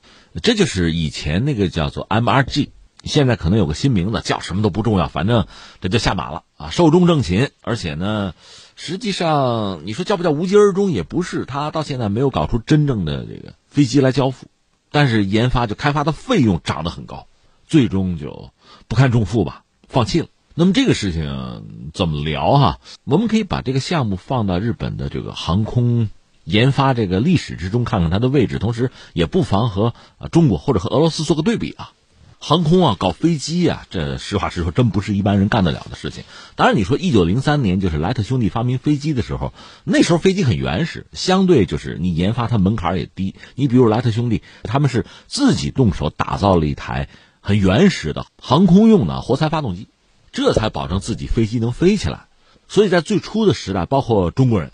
[0.41, 2.69] 这就是以前那个叫做 MRG，
[3.03, 5.45] 现在可能有个新名字，叫什么都不重要，反正
[5.81, 6.71] 这就下马了啊！
[6.71, 8.33] 寿终正寝，而且呢，
[8.75, 14.47] 实际上你说叫不叫无疾而终也不是，他到现在没有搞出真正的这个飞机来交付，
[14.89, 17.27] 但是研发就开发的费用涨得很高，
[17.67, 18.49] 最终就
[18.87, 20.27] 不堪重负吧，放弃了。
[20.57, 22.79] 那么这个事情怎么聊哈？
[23.03, 26.09] 我们可以把这个项目放到日本的这个航空。
[26.45, 29.95] 研发这个历史之中，看看它的位置，同时也不妨和
[30.31, 31.91] 中国或者和俄罗斯做个对比啊。
[32.37, 36.23] 航空啊，搞飞机啊，这实话实说，真不是一般人干得了的事情。
[36.55, 39.51] 当然，你说一九零三年就是莱特兄弟发明飞机的时候，
[39.83, 43.33] 那时候飞机很原始，相对就是你研发它门槛也低。
[43.55, 47.09] 你比如莱特兄弟，他们是自己动手打造了一台
[47.41, 49.87] 很原始的航空用的活塞发动机，
[50.35, 52.27] 这才保证自己飞机能飞起来。
[52.67, 54.73] 所以在最初的时代，包括中国人，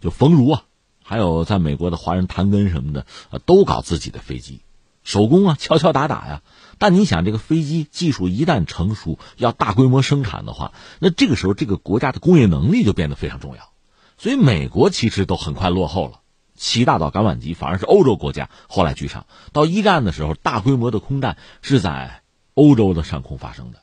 [0.00, 0.64] 就冯如啊。
[1.02, 4.60] 还有在美国的华人谭根什么的，呃，都搞自己的飞机，
[5.04, 6.42] 手工啊，敲敲打打呀。
[6.76, 13.72] 但你想，这个飞机技术一旦成熟，要大规模生产的话，那这个时候这个国家的工业能力就变得非常重要。
[14.18, 16.20] 所以美国其实都很快落后了，
[16.54, 19.24] 七大岛橄榄机反而是欧洲国家后来居上。
[19.54, 23.78] 到一战的时候，大规模的空战是在欧洲的上空发生的，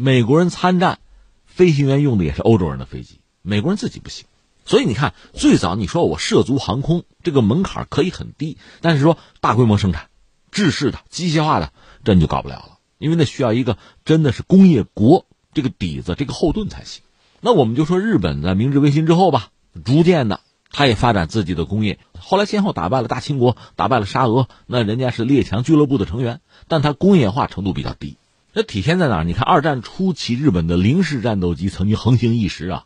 [0.00, 1.00] 美国人参战。
[1.46, 4.26] 飞行员用的也是欧洲人的飞机，美国人自己不行。
[4.64, 10.06] 所以你看，最早你说我涉足航空这个门槛可以很低，但是说大规模生产、
[10.52, 11.72] 制式的、机械化的，
[12.04, 17.02] 这你就搞不了了，因为那需要一个真的是工业国这个底子、这个后盾才行。
[17.40, 19.48] 那我们就说日本在明治维新之后吧，
[19.84, 28.16] 逐渐的他也发展自己的工业，后来先后打败了大清国，打败了沙俄，那人家是列强俱乐部的成员，但他工业化程度比较低。
[28.54, 29.24] 这体现在哪儿？
[29.24, 32.84] 你看二战初期，日本的零式战斗机曾经横行一时啊，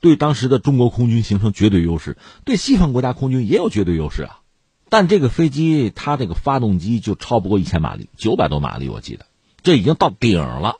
[0.00, 4.40] 对当时的中国空军形成绝对优势，对西方国家空军也有绝对优势啊。
[4.88, 9.26] 但这个飞机它这个发动机就超不过一千马力，九百多马力，我记得
[9.62, 10.76] 这已经到顶了，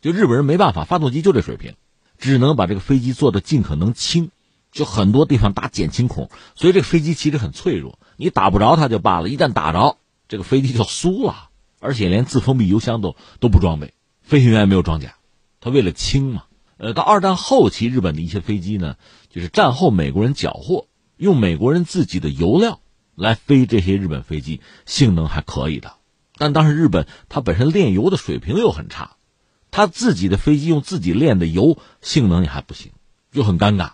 [0.00, 1.74] 就日本人没办法，发动机就这水平。
[2.18, 4.30] 只能把这个飞机做的尽可能轻，
[4.72, 7.98] 就很多地方打减轻孔，所以这个飞机其实很脆弱。
[8.16, 11.45] 你打不着它就罢了，一旦打着，这个飞机就酥了。
[11.80, 15.16] 而且连自封闭油箱都都不装备，飞行员也没有装甲。
[15.60, 16.44] 他为了轻嘛，
[16.76, 18.96] 呃，到二战后期，日本的一些飞机呢，
[19.30, 22.80] 就是战后美国人缴获，用美国人自己的油料
[23.14, 25.94] 来飞这些日本飞机，性能还可以的。
[26.36, 29.12] 但当时日本它本身炼油的水平又很差。
[29.72, 32.92] 他自己的飞机用自己炼的油，性能也还不行，
[33.30, 33.90] 就很尴尬。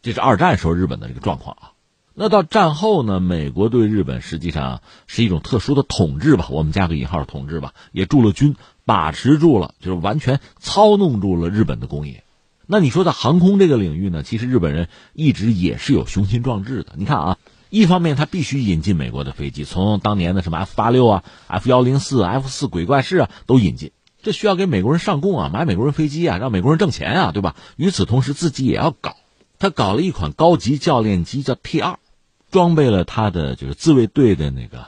[0.00, 1.72] 这是二战时候日本的这个状况啊。
[2.18, 12.24] 那到战后呢，美国对日本实际上是一种特殊的统治吧，我们加个引号统治吧，也驻了军，把持住了，就是完全操弄住了日本的工业。
[12.66, 16.94] 那你说在航空这个领域呢，其实日本人一直也是有雄心壮志的。
[16.96, 23.92] 你看啊，一方面他必须引进美国的飞机，从当年的什么 F 八六啊、F 幺零四、F 四鬼怪式啊都引进。
[24.22, 27.56] 这需要给美国人上供啊，买美国人飞机啊，让美国人挣钱啊，对吧？
[27.76, 29.16] 与此同时，自己也要搞。
[29.58, 31.98] 他搞了一款高级教练机，叫 T 二，
[32.50, 34.86] 装备了他的就是自卫队的那个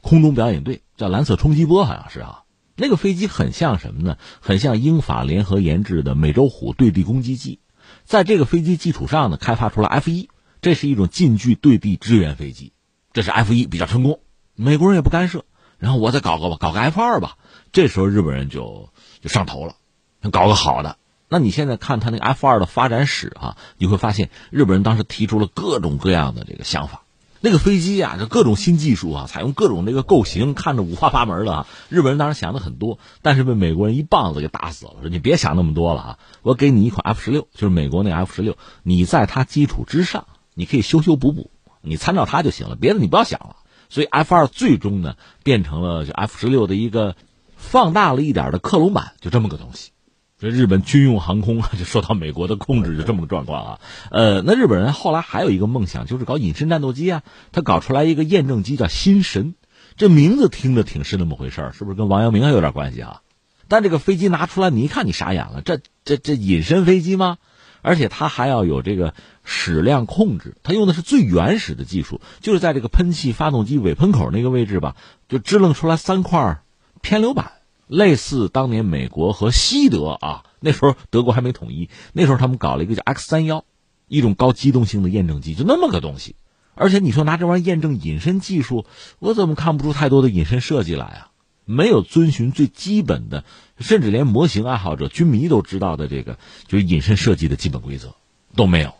[0.00, 2.42] 空中表演队，叫蓝色冲击波，好像是啊。
[2.76, 4.18] 那个飞机很像什么呢？
[4.40, 7.58] 很像英法联合研制的美洲虎对地攻击机。
[8.04, 10.28] 在这个飞机基础上呢，开发出了 F 一，
[10.60, 12.72] 这是一种近距对地支援飞机。
[13.12, 14.20] 这是 F 一比较成功，
[14.54, 15.44] 美国人也不干涉。
[15.78, 17.36] 然后我再搞个吧，搞个 F 二吧。
[17.72, 19.74] 这时候日本人就就上头了，
[20.22, 20.98] 想搞个好的。
[21.28, 27.02] 那你现在看他那个 F 二的发展史啊，你会发现日本人当时提出了各种各样的这个想法。
[27.40, 31.66] 那个飞机啊，这各种新技术啊，采用各种那个构型，看着五花八门的啊。
[31.88, 34.94] 日本人当时想的很多，但是被美国人一棒子给打死了。
[35.02, 43.56] 说你别想那么多了啊，我给你一款 F 十六，就是美国那 F 十六，你在它基础之上，你可以修修补补，你参照它就行了，别的你不要想了。
[43.88, 45.14] 所以 F 二最终呢，
[45.44, 47.14] 变成了就 F 十六的一个
[47.56, 49.92] 放大了一点的克隆版，就这么个东西。
[50.38, 53.80] 这日本军用航空就受到美国的控制，就这么个状况啊。
[54.12, 57.22] 呃，那日本人后来还有一个梦想，就是搞隐身战斗机啊。
[57.50, 59.56] 他搞出来一个验证机叫新神，
[59.96, 63.22] 这名字听着挺是那么回事是不是跟王阳明还有点关系啊？
[63.66, 67.38] 但这个飞机拿出来，你一看你傻眼了，这这这隐身飞机吗？
[67.82, 74.94] 而且它还要有这个矢量控制，它用的是最原始的技术，就是在这个喷气发动机尾喷口那个位置吧，
[75.28, 76.62] 就支棱出来三块
[77.02, 77.52] 偏流板，
[77.88, 83.64] 类似当年美国和西德啊，那时候德国还没统一，那时候他们搞了一个叫 X 三幺，
[84.06, 86.36] 一种高机动性的验证机，就那么个东西。
[86.74, 88.86] 而且你说拿这玩意验证隐身技术，
[89.18, 91.30] 我怎么看不出太多的隐身设计来啊？
[91.64, 93.44] 没有遵循最基本的，
[93.78, 98.14] 甚至连模型爱好者、军迷都知道的这个，就是隐身设计的基本规则
[98.54, 98.94] 都没有，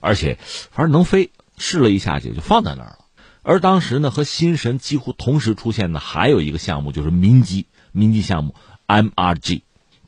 [0.00, 0.38] 而且
[0.70, 2.98] 反正能飞，试了一下就就放在那儿了。
[3.42, 7.66] 而当时呢，和新神几乎同时出现的还有一个项目，就是民机
[7.96, 8.54] 民机项目
[8.86, 9.62] MRG。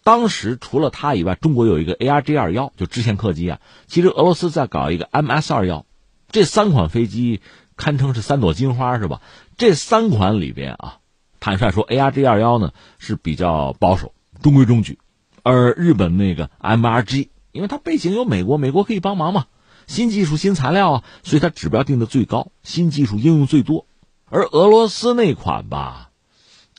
[0.04, 3.60] 当时除了它以外，中国有一个 ARJ 二幺，就支线客机啊。
[3.86, 5.84] 其实俄罗斯在搞一个 MS 二幺，
[6.30, 7.40] 这三款飞机
[7.76, 9.20] 堪称是三朵金花，是吧？
[9.56, 10.98] 这三款里边啊。
[11.40, 14.98] 坦率说，ARJ 二幺呢是比较保守、中规中矩，
[15.42, 19.46] 而日本那个 MRG，因为它背景有美国，美国可以帮忙嘛，
[19.86, 23.86] 新技术、新材料啊，所以它指标定的最高，新技术应用最多。
[24.30, 26.07] 而俄罗斯那款吧，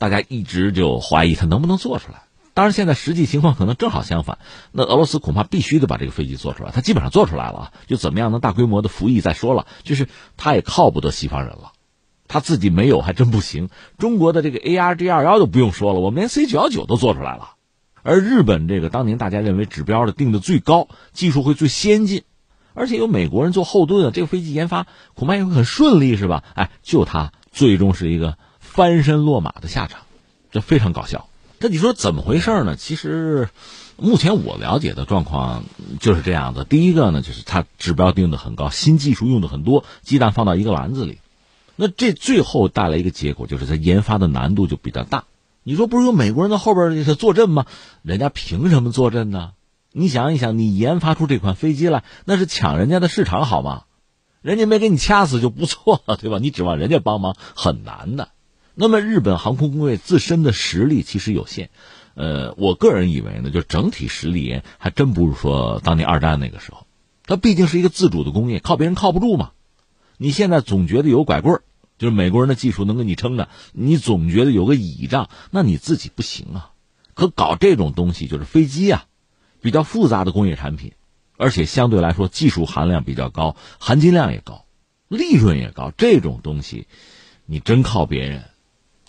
[0.00, 2.22] 大家一直就怀疑它能不能做出来。
[2.54, 4.38] 当然，现在实际情况可能正好相反，
[4.72, 10.08] 那俄罗斯恐怕必须得把这个飞机做出来，它基本上做出来了，就怎么样能大规模的服役再说了，就是
[10.38, 11.72] 它也靠不得西方人了。
[12.26, 13.68] 他自己没有还真不行。
[13.98, 17.50] 中国的这个 A R G 二幺就不用说了，我们连 C 九幺九都做出来了。
[18.02, 22.22] 而日本这个当年大家认为指标的定的最高，技术会最先进，
[22.72, 26.42] 而且有美国人做后盾啊，这个飞机研发恐怕也会很顺利，是吧？
[26.54, 28.38] 哎，就它最终是一个
[28.72, 30.02] 翻身落马的下场，
[30.52, 31.26] 这非常搞笑。
[31.58, 32.76] 这你说怎么回事呢？
[32.76, 33.50] 其实
[33.96, 35.64] 目前我了解的状况
[35.98, 36.64] 就是这样的。
[36.64, 41.18] 第一个呢，就是它指标定的很高，新技术用的很多，鸡蛋放到一个篮子里。
[41.74, 45.24] 那这最后带来一个结果，就是它研发的难度就比较大。
[45.64, 47.66] 你说不是有美国人在后边这是坐镇吗？
[48.02, 49.50] 人家凭什么坐镇呢？
[49.92, 53.82] 你想一想，你研发出这款飞机来，那是抢人家的市场好吗？
[54.42, 56.38] 人家没给你掐死就不错了，对吧？
[56.40, 58.28] 你指望人家帮忙很难的。
[58.80, 61.68] 那么，日本航空工业自身的实力其实有限。
[62.14, 66.86] 呃，我个人以为呢，就整体实力还真不如说当年二战那个时候。
[67.26, 69.50] 它毕竟是一个自主的工业，靠别人靠不住嘛。
[70.16, 71.60] 你现在总觉得有拐棍
[71.98, 76.70] 就是美国人的技术能给你撑着，你总觉得有个倚仗，那你自己不行啊。
[77.12, 79.04] 可搞这种东西，就是飞机啊，
[79.60, 80.92] 比较复杂的工业产品。
[81.36, 84.64] 而且相对来说，技术含量比较高，含金量也高，
[85.08, 85.92] 利润也高。
[85.98, 86.86] 这种东西，
[87.44, 88.49] 你真靠别人，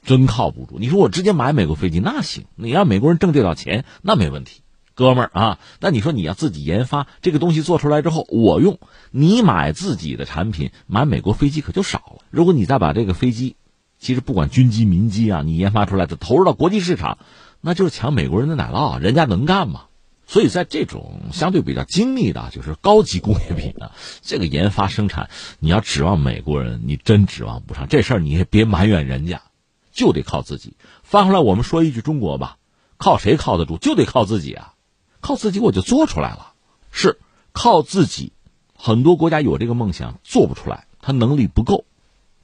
[0.03, 0.77] 真靠不住。
[0.79, 4.61] 你说我直接买美国飞机那行，你让美国人挣这点钱那没问题，
[4.95, 5.59] 哥们儿啊。
[5.79, 8.79] 那你说你要自己研发这个东西做出来之后我用，
[9.11, 12.23] 你买自己的产品，买美国飞机可就少了。
[12.29, 13.55] 如果你再把这个飞机，
[13.99, 17.19] 其实不管军机民机啊，你研发出来的投入到国际市场，
[17.61, 19.85] 那就是抢美国人的奶酪，人家能干吗？
[20.25, 27.87] 所以在这种相对比较精密的，就是高级工业品的，这个研发生产，你要指望美国人，你真指望不上。
[27.89, 29.41] 这事儿你也别埋怨人家，
[29.91, 30.75] 就得靠自己。
[31.03, 32.57] 翻回来，我们说一句中国吧，
[32.97, 33.77] 靠谁靠得住？
[33.77, 34.73] 就得靠自己啊！
[35.19, 36.53] 靠自己我就做出来了，
[36.91, 37.19] 是
[37.51, 38.33] 靠自己。
[38.75, 41.85] 很多国家有这个梦想，做不出来，他能力不够。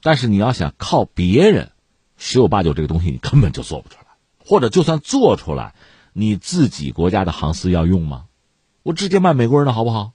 [0.00, 1.72] 但是你要想靠别人，
[2.16, 4.06] 十有八九这个东西你根本就做不出来，
[4.44, 5.74] 或者就算做出来。
[6.12, 8.24] 你自己国家的航司要用吗？
[8.82, 10.12] 我直接卖美国人的好不好？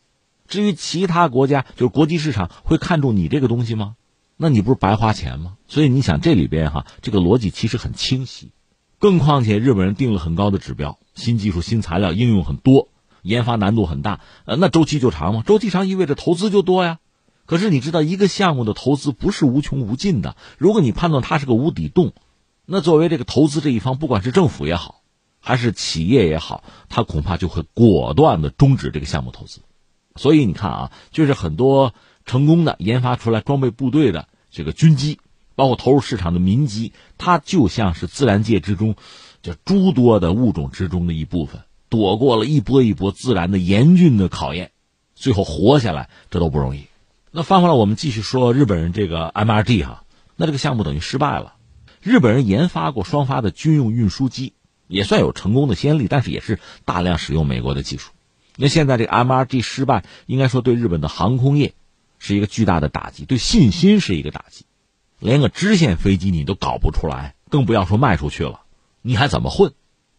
[0.47, 3.95] 至于其他国家，就是国际市场会看中你这个东西吗？
[4.43, 5.53] 那你不是白花钱吗？
[5.69, 8.51] 所以你想这里边哈，这个逻辑其实很清晰。
[8.99, 12.89] 更况且日本人定了很高的指标，新技术、新材料应用很多，
[13.21, 15.43] 研发难度很大，呃，那周期就长嘛。
[15.45, 16.99] 周期长意味着投资就多呀。
[17.45, 20.35] 可是你知道，一个项目的投资不是无穷无尽的。
[20.57, 22.11] 如果你判断它是个无底洞，
[22.65, 24.99] 那作为这个投资这一方，不管是政府也好。
[25.45, 29.59] 还是企业也好，他恐怕就会果断的终止这个项目投资。
[30.15, 31.93] 所以你看啊，就是很多
[32.25, 35.19] 成功的研发出来装备部队的这个军机，
[35.55, 38.95] 包括投入市场的民机，它就像是自然界之中，
[39.41, 44.71] 就诸多的物种之中的一部分，躲过了一波一波自然的严峻的考验，
[45.13, 46.85] 最后活下来，这都不容易。
[47.31, 50.05] 那翻回来，我们继续说日本人这个 MRD 哈，
[50.37, 51.55] 那这个项目等于失败了。
[52.01, 54.53] 日本人研发过双发的军用运输机。
[54.89, 58.11] 也算有成功的先例，但是也是大量使用美国的技术。
[58.57, 61.73] 那现在这个 MRG 失败，应该说对日本的航空业
[62.23, 64.63] 是一个巨大的打击，对信心是一个打击。
[65.19, 68.61] 连个支线飞机你都搞不出来，更不要说卖出去了，
[69.01, 69.73] 你还怎么混？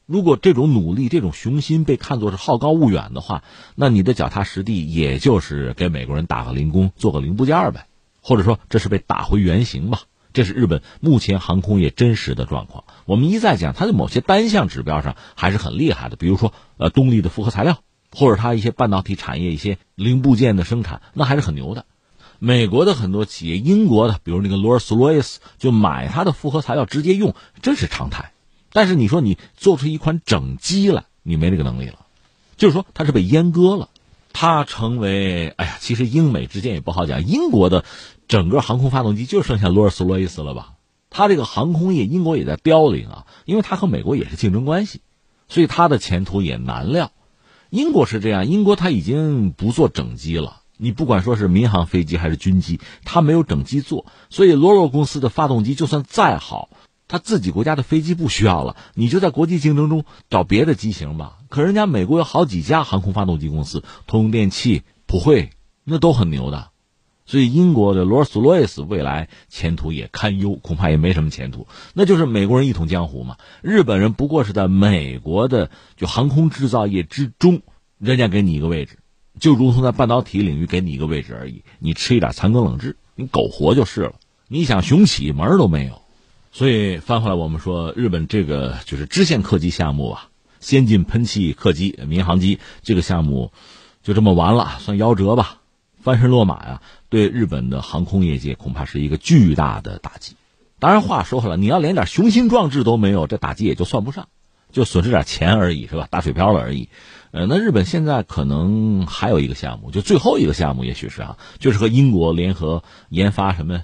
[0.04, 3.42] 如果这种努力、这种雄心被看作是好高骛远的话，
[3.74, 7.86] 那你的脚踏实地也就是给美国人打个零工，做个零部件呗，
[8.20, 10.02] 或者说这是被打回原形吧。
[10.34, 12.84] 这是日本目前航空业真实的状况。
[13.06, 17.78] 我们一再讲，它的某些单项指标上还是很厉害的，比如说，呃，动力的复合材料，
[18.10, 21.86] 或者它一些半导体产业一些零部件的生产，那还是很牛的。
[22.38, 28.32] 美国的很多企业，英国的，比如那个罗尔斯罗伊斯，就买它的复合材料直接用，这是常态。
[28.72, 32.06] 但是你说你做出一款整机来，你没这个能力了，
[32.56, 33.88] 就是说它是被阉割了。
[34.32, 37.24] 它成为，哎呀，其实英美之间也不好讲。
[37.24, 37.84] 英国的
[38.26, 40.72] 整个航空发动机就剩下罗尔斯罗伊斯了吧？
[41.08, 45.02] 它这个航空业，英国也在凋零啊，因为它和美国也是竞争关系，
[45.48, 47.12] 所以它的前途也难料。
[47.70, 50.62] 英国是这样，英国它已经不做整机了。
[50.76, 56.68] 你不管说是民航飞机还是军机，它没有整机做，所以罗罗公司的发动机就算再好。
[57.06, 61.38] 他自己国家的飞机不需要了，你就在国际竞争中找别的机型吧。
[61.50, 65.50] 可人家美国有好几家航空发动机公司，通用电气、普惠，
[65.84, 66.70] 那都很牛的。
[67.26, 71.68] 所以英国的罗尔斯罗伊斯未来前途也堪忧，恐怕也没什么前途。
[71.92, 77.60] 那就是美国人一统江湖嘛，日本人不过是在美国的就航空制造业之中，
[77.98, 78.98] 人家给你一个位置，
[79.38, 81.62] 就如同在半导体领域给你一个位置而已。
[81.78, 84.12] 你吃一点残羹冷炙，你苟活就是了。
[84.48, 86.02] 你想雄起门儿都没有。
[86.52, 90.28] 所以翻回来，我们说日本这个就是支线客机项目啊，
[90.60, 93.52] 先进喷气客机、民航机这个项目
[94.04, 95.58] 就这么完了，算夭折吧，
[96.00, 100.36] 翻身落马呀，对日本的航空业界恐怕是一个巨大的打击。
[100.78, 104.28] 当然，话说回来，你要连点雄心壮志都没有，这打击也就算不上，
[104.70, 106.06] 就损失点钱而已，是吧？
[106.08, 106.88] 打水漂了而已。
[107.34, 113.82] 呃，那日本现在可能还有一个项目，就最后一个项目，也许是啊，就是和英国联合研发什么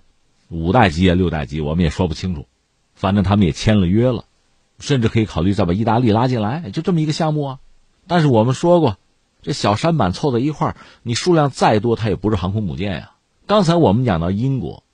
[0.48, 2.46] 五代机啊、六代机，我们也说不清楚。
[2.94, 4.24] 反正他们也签了约了，
[4.78, 7.58] 甚至可以考虑再把意大利拉进来，就这么一个项目啊。
[8.06, 8.98] 但是我们说过，
[9.42, 13.14] 这小舢板凑在一块儿，你数量再多，它也不是航空母舰呀。
[13.48, 14.84] 刚才我们讲到英国，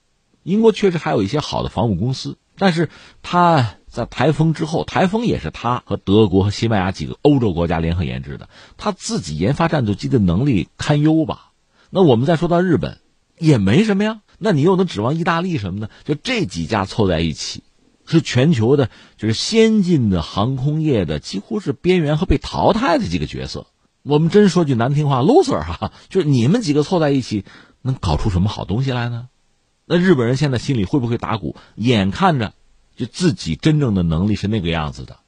[0.42, 2.88] 英国确实还有一些好的防务公司，但是
[3.20, 11.52] 它在台风之后，台风也是他和德国和西班牙几个欧洲国家联合研制的，他自己研发战斗机的能力堪忧吧？
[11.88, 13.00] 那我们再说到日本，
[13.38, 14.20] 也没什么呀。
[14.36, 15.88] 那你又能指望意大利什么呢？
[16.04, 17.62] 就这几家凑在一起，
[18.04, 23.66] 是全球的，就是先进的航空业的，几乎是边缘和被淘汰的几个角色。
[24.02, 27.46] 我们真说句难听话，loser 哈，就是你们几个凑在一起，
[27.80, 29.28] 能搞出什么好东西来呢？
[29.86, 31.56] 那日本人现在心里会不会打鼓？
[31.76, 32.52] 眼看着
[32.96, 35.18] 就自己真正的能力是那个样子的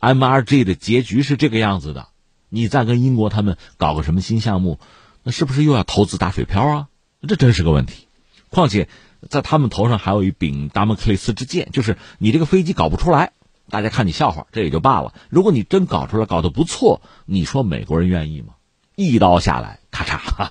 [0.00, 2.08] ，MRG 的结局是这个样子的，
[2.48, 4.80] 你再跟英国他们搞个什么新项目，
[5.22, 6.88] 那是不是又要投资打水漂啊？
[7.28, 8.08] 这真是个问题。
[8.48, 8.88] 况且
[9.28, 13.32] 在他们头上还有一柄达摩克利斯之剑，就是你这个飞机搞不出来。
[13.68, 15.12] 大家看你笑话，这也就罢了。
[15.28, 18.54] 如果你真搞出来，搞得不错，你说美国人愿意吗？
[18.96, 20.48] 一刀下来，咔嚓。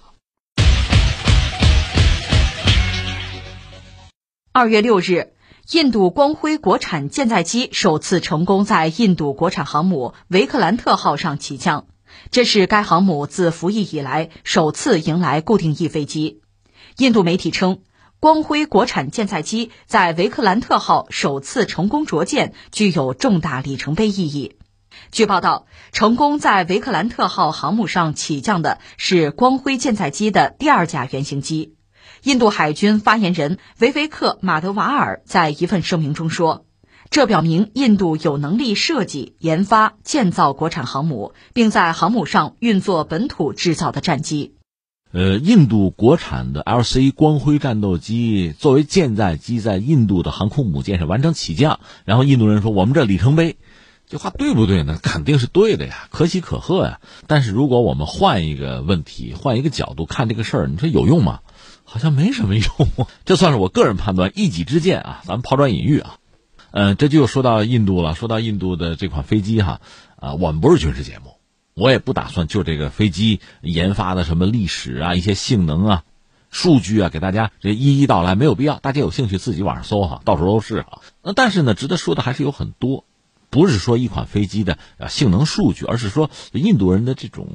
[4.51, 5.34] 二月六日，
[5.72, 11.86] 印度光辉国产舰载机首次成功在印度国产航母维克兰特号上起降，
[12.32, 16.41] 这是该航母自服役以来首次迎来固定翼飞机。
[16.97, 17.82] 印度媒体称。
[18.22, 24.57] 光辉国产舰载机在维克兰特号首次成功着舰，具有重大里程碑意义。
[25.09, 31.76] 据报道，成功在维克兰特号航母上起降的是光辉舰载机的第二架原型机。
[32.24, 36.66] 印度海军发言人维维克·马德瓦尔在一份声明中说
[37.10, 44.55] ：“这表明印度有能力设计、研发、建造国产航母，并在航母上运作本土制造的战机。”
[45.12, 51.80] 呃，印度国产的 LC 光辉战斗机作为舰载机，在印度的航空母舰上完成起降。
[52.05, 53.57] 然后印度人说：“我们这里程碑，
[54.07, 54.99] 这话对不对呢？
[55.01, 56.99] 肯定是对的呀，可喜可贺呀。
[57.26, 61.39] 但是如果我们换一个问题，换一个角度看这个事儿，你说有用吗？
[61.90, 62.68] 好像没什么用。
[63.26, 65.22] 这算是我个人判断，一己之见啊。
[65.26, 66.18] 咱们抛砖引玉啊。
[66.70, 68.14] 嗯，这就说到印度了。
[68.14, 69.82] 说到印度的这款飞机哈，
[70.18, 71.34] 啊，我们不是军事节目。
[71.74, 76.04] 我也不打算就这个飞机研发的什么历史啊、一些性能啊、
[76.52, 78.78] 数据啊，给大家这一一道来，没有必要。
[78.78, 81.02] 大家有兴趣自己网上搜哈，到处都是哈。
[81.24, 83.06] 那但是呢，值得说的还是有很多，
[83.50, 84.78] 不是说一款飞机的
[85.08, 87.48] 性能数据，而是说印度人的这种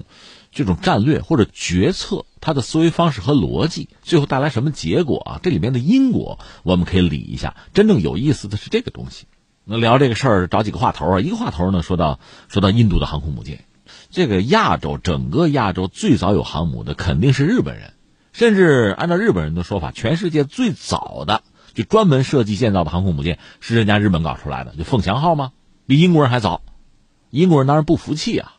[0.54, 5.40] 这种战略或者决策，他的思维方式和逻辑，最后带来什么结果啊？
[5.42, 7.56] 这里面的因果我们可以理一下。
[7.74, 9.26] 真正有意思的是这个东西。
[9.64, 11.20] 那聊这个事儿，找几个话头啊。
[11.20, 13.64] 一个话头呢，说到说到印度的航空母舰。
[14.10, 17.92] 这个亚洲，整个亚洲最早有航母的肯定是日本人，
[18.32, 21.42] 甚至按照日本人的说法，全世界最早的
[21.74, 25.52] 就专门设计建造的航空母舰是人家日本搞出来的，就凤翔号吗？
[25.86, 26.62] 比英国人还早。
[27.30, 28.54] 英国人当然不服气啊，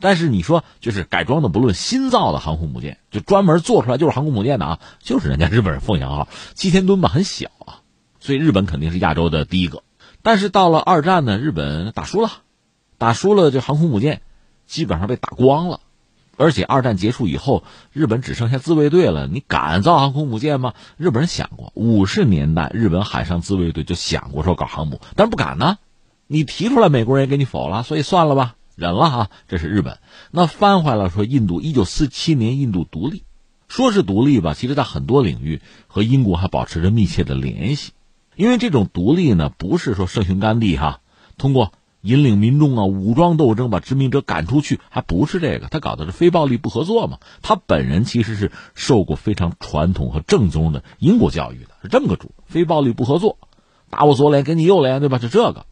[0.00, 7.80] 但是你说就是改装的，不论新造的航空母舰，就专门做出来就是航空母舰的啊，就是人家日本人凤翔号，七千吨吧，很小啊，
[8.18, 9.82] 所以日本肯定是亚洲的第一个。
[10.22, 12.30] 但是到了二战呢，日本打输了，
[12.98, 14.22] 打输了这航空母舰。
[14.66, 15.80] 基本上被打光了，
[16.36, 19.26] 而且二战结束以后，日本只剩下自卫队了。
[19.26, 20.74] 你敢造航空母舰吗？
[20.96, 25.78] 日本人想过，五十年代日本海上自卫队就想过说搞航母，但是不敢呢。
[26.28, 29.30] 你提出来，美国人也给你否了，所以算了吧，忍了哈。
[29.48, 29.98] 这是日本。
[30.30, 33.24] 那翻回来说，印度一九四七年印度独立，
[33.68, 37.92] 说是独立吧，其实在很多领域和英国还保持着密切的联系，
[38.36, 41.00] 因为这种独立呢，不是说圣雄甘地哈
[41.36, 41.72] 通过。
[42.02, 47.18] 引领民众啊，武装斗争把殖民者赶出去，还不是这个，他搞的是非暴力不合作嘛。
[47.42, 53.36] 他本人其实是受过非常传统和正宗的英国教育的，是这么个主，非暴力不合作，
[53.90, 55.18] 打我左脸给你右脸，对吧？
[55.18, 55.66] 是这个，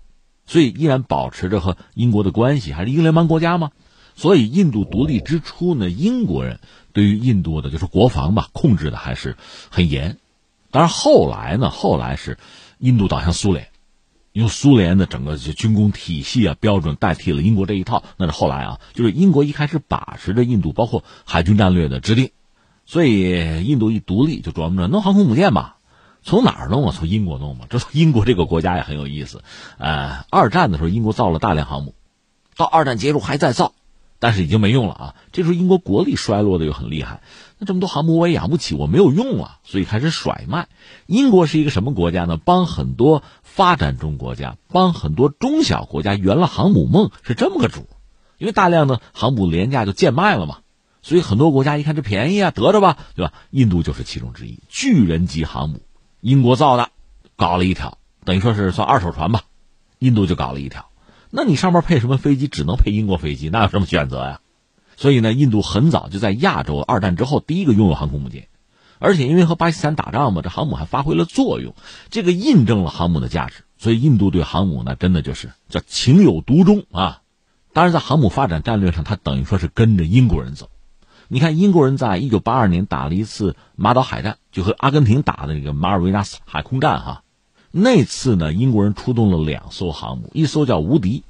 [0.48, 3.70] 所以依然保持着和英国的关系，还是英联邦国家吗？
[4.16, 6.58] 所以印度独立之初呢，英国人
[6.92, 9.36] 对于印度的就是国防吧，控制的还是
[9.70, 10.16] 很严。
[10.72, 12.36] 当然后来呢，后来是
[12.78, 13.68] 印度倒向苏联。
[14.32, 22.30] 用苏联的整个军工体系啊标准代替了英国这一套，那是后来啊，就是英国一开始把持着印度，包括海军战略的制定，
[22.86, 25.77] 所以印度一独立就琢磨着弄航空母舰吧，
[26.28, 26.94] 从哪儿弄啊？
[26.94, 27.64] 从英国弄嘛。
[27.70, 29.42] 这英国这个国家也很有意思，
[29.78, 31.94] 呃，二战的时候英国造了大量航母，
[32.56, 33.72] 到二战结束还在造。
[34.20, 35.14] 但是已经没用了啊！
[35.30, 37.20] 这时候英国国力衰落的又很厉害，
[37.58, 40.66] 那这么多航母我也养不起，我没有用了，所以开始甩卖。
[41.06, 42.36] 英国是一个什么国家呢？
[42.36, 47.86] 帮很多发展中国家，帮很多中小国家圆了航母梦，是这么个主。
[48.38, 50.58] 因为大量的航母廉价就贱卖了嘛，
[51.00, 53.32] 所以很多国家一看这便宜啊，得着吧，对吧？
[53.50, 55.80] 印度就是其中之一，巨人级航母，
[56.20, 56.90] 英国造的，
[57.36, 59.42] 搞了一条，等于说是算二手船吧，
[59.98, 60.88] 印度就搞了一条。
[61.30, 62.48] 那你上面配什么飞机？
[62.48, 64.40] 只能配英国飞机，那有什么选择呀？
[64.96, 68.48] 所以呢，印度很早就在亚洲，二战之后第一个拥有航空母舰，
[68.98, 71.74] 而且因为和巴基斯坦打仗嘛，这航母还发挥了作用，
[72.10, 73.64] 这个印证了航母的价值。
[73.76, 77.22] 所以印度对航母呢，真的就是叫情有独钟啊。
[77.72, 80.68] 当然，在航母发展战略上，它等于说是跟着英国人走。
[81.30, 87.22] 你看，英国人在一九八二年打了一次马岛海战，就和阿根廷打的那个马尔维纳斯海空战哈。
[87.70, 91.24] 那次呢，英国人出动了两艘航母，一艘叫无敌，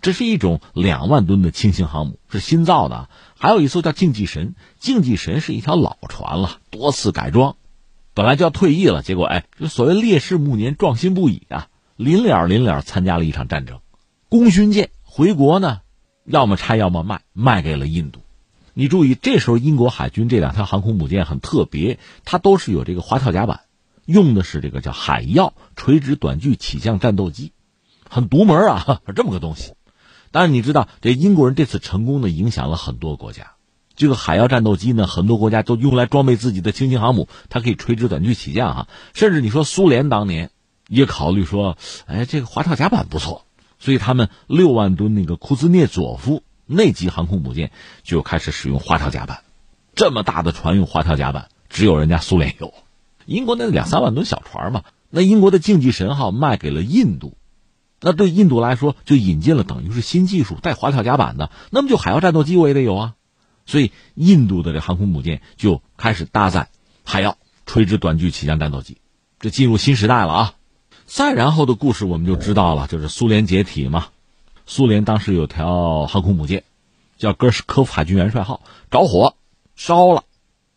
[0.00, 7.56] 这是一种两万吨的轻型航母，是新造的；还有一艘叫竞技神，竞技神是一条老船了，多次改装，
[8.14, 13.80] 本来就要退役了，结果哎，就所谓烈士暮年，壮心不已啊，临了临了参加了一场战争，
[14.28, 15.80] 功勋舰回国呢，
[16.24, 18.20] 要么拆，要么卖，卖给了印度。
[18.74, 23.60] 你注意，这时候英国海军这两条航空母舰很特别，它都是有这个滑跳甲板。
[24.06, 27.52] 用的是这个叫海鹞垂直短距起降战斗机，
[28.08, 29.74] 很独门啊， 这么个东西。
[30.32, 33.52] 但是你知道，这英国人这次成功的影响了很多国家。
[33.94, 38.88] 这个海鹞战斗机呢，很多国家都用来装备自己的轻型航母，它可以垂直短距起降哈。
[39.12, 40.50] 甚至你说苏联当年
[40.88, 43.44] 也考虑说，哎，这个滑跳甲板不错，
[43.78, 47.70] 所以他们六万吨那个库兹涅佐夫那级航空母舰
[48.02, 49.42] 就开始使用滑跳甲板。
[49.94, 52.72] 这么大的船用滑跳甲板，只有人家苏联有。
[53.26, 57.36] 英国那两三万吨小船嘛，那英国的竞技神号卖给了印度，
[58.00, 63.14] 那对印度来说就引进了等于是新技术带滑跳甲板的，那么就海鹞战斗机我也得有啊，
[63.66, 66.70] 所以印度的这航空母舰就开始搭载
[67.04, 68.98] 海鹞垂直短距起降战斗机，
[69.38, 70.54] 这进入新时代了啊。
[71.04, 74.06] 再然后的故事我们就知道了，就是苏联解体嘛，
[74.70, 76.62] 苏联当时有条航空母舰
[77.18, 79.34] 叫戈尔什科夫海军元帅号着火
[79.74, 80.22] 烧了，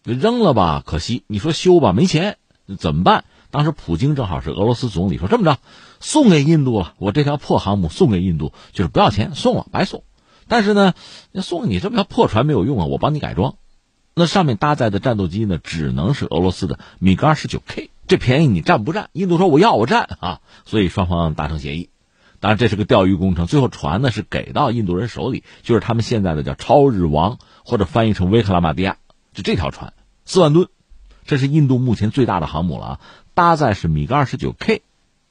[0.04, 2.38] 扔了吧，可惜你说修吧没钱。
[2.80, 3.24] 怎么办？
[3.52, 5.60] 当时普京正好是俄罗斯总理，说这么着，
[6.00, 6.96] 送给印度了。
[6.98, 10.04] 我这条破航母送给印度，就是不要钱，送了白送。
[10.48, 10.96] 但是呢，
[11.36, 13.58] 送你这么条破船没有用啊，我帮你改装。
[14.16, 17.91] 那上面搭载的战斗机呢，只能是俄罗斯的米格二十九 K。
[18.08, 19.12] 这便宜你占不占？
[19.14, 20.41] 印度说我要我占啊。
[20.66, 21.89] 所以双方达成协议。
[22.44, 28.98] 当然这是个钓鱼工程，最后船呢是给到印度人手里，就是他们现在的叫超日王，或者翻译成维克拉玛蒂亚，
[29.34, 29.94] 就这条船，
[30.26, 30.68] 四万吨。
[31.26, 33.00] 这是印度目前最大的航母了啊，
[33.34, 34.82] 搭载是米格二十九 K，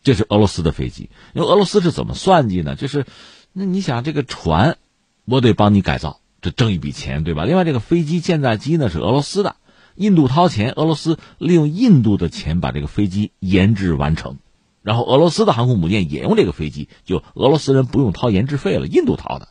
[0.03, 1.11] 这是俄罗斯的飞机。
[1.35, 2.77] 因为俄罗斯是怎么算计呢？
[2.77, 3.05] 就是，
[3.53, 4.79] 那你想这个船，
[5.27, 7.45] 我得帮你改造，这挣一笔钱，对吧？
[7.45, 9.57] 另外这个飞机舰载机呢是俄罗斯的，
[9.97, 14.39] 印度掏钱，俄罗斯利用印度的钱把这个飞机研制完成，
[14.83, 19.49] 然后俄罗斯的航空母舰也用这个飞机，就俄罗斯人不用掏研制费了，印度掏的，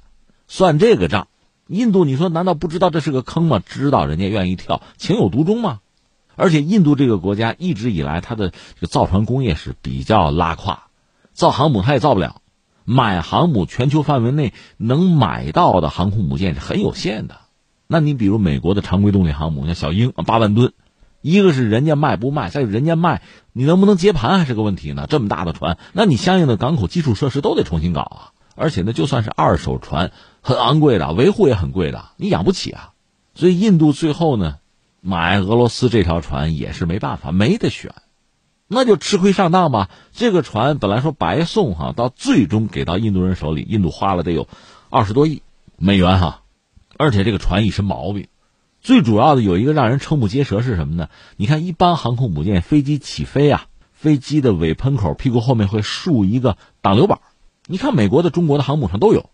[0.48, 1.28] 算这个账。
[1.68, 3.62] 印度你说难道不知道这是个坑吗？
[3.66, 5.80] 知道人家愿意跳，情有独钟吗？
[6.36, 10.88] 而且印度这个国家一直以来，它的这个造船工业是比较拉胯，
[11.34, 12.42] 造航母它也造不了，
[12.84, 17.40] 买航母全球范围内能买到的航空母舰是很有限的。
[17.88, 20.74] 那你比如美国的常规动力航母，像小鹰八万吨，
[21.22, 23.22] 一个是人家卖不卖，再有人家卖，
[23.54, 25.08] 你能不能接盘还是个问题呢？
[25.10, 28.32] 这么大的船，那你相应的港口基础设施都得重新搞啊。
[28.56, 30.12] 而且呢，就算是二手船，
[30.42, 32.92] 很昂贵的，维护也很贵的，你养不起啊。
[33.34, 34.58] 所以印度最后呢。
[35.04, 37.92] 买俄罗斯这条船也是没办法，没得选，
[38.68, 39.90] 那就吃亏上当吧。
[40.14, 44.48] 这个船本来说白送哈，到最终给到印度人手里，印度花了得有
[44.92, 45.42] 二十多亿
[45.76, 46.44] 美元哈。
[46.98, 48.28] 而且这个船一身毛病，
[48.82, 51.10] 最主要的有一个让人瞠目结舌是什么呢？
[51.38, 57.20] 你看一般航空母舰飞机起飞啊，飞机的尾喷口屁股后面会竖一个挡流板，
[57.68, 59.30] 你看美国的、中国的航母上都有，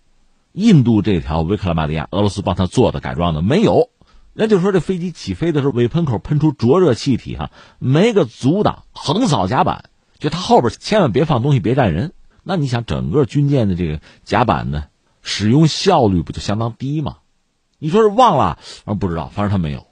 [0.51, 3.89] 印度这条维克拉玛蒂亚，俄罗斯帮他做的改装的没有。
[4.33, 9.85] 那就说这飞机起飞的时候，尾喷口喷出灼热气体，哈，没个阻挡，横扫甲板，
[10.19, 12.11] 就它后边千万别放东西，别站人。
[12.43, 14.83] 那你想，整个军舰的这个甲板呢，
[15.21, 17.15] 使用效率不就相当低吗？
[17.79, 18.59] 你说是忘了？
[18.85, 19.87] 啊，不知道，反正他没有。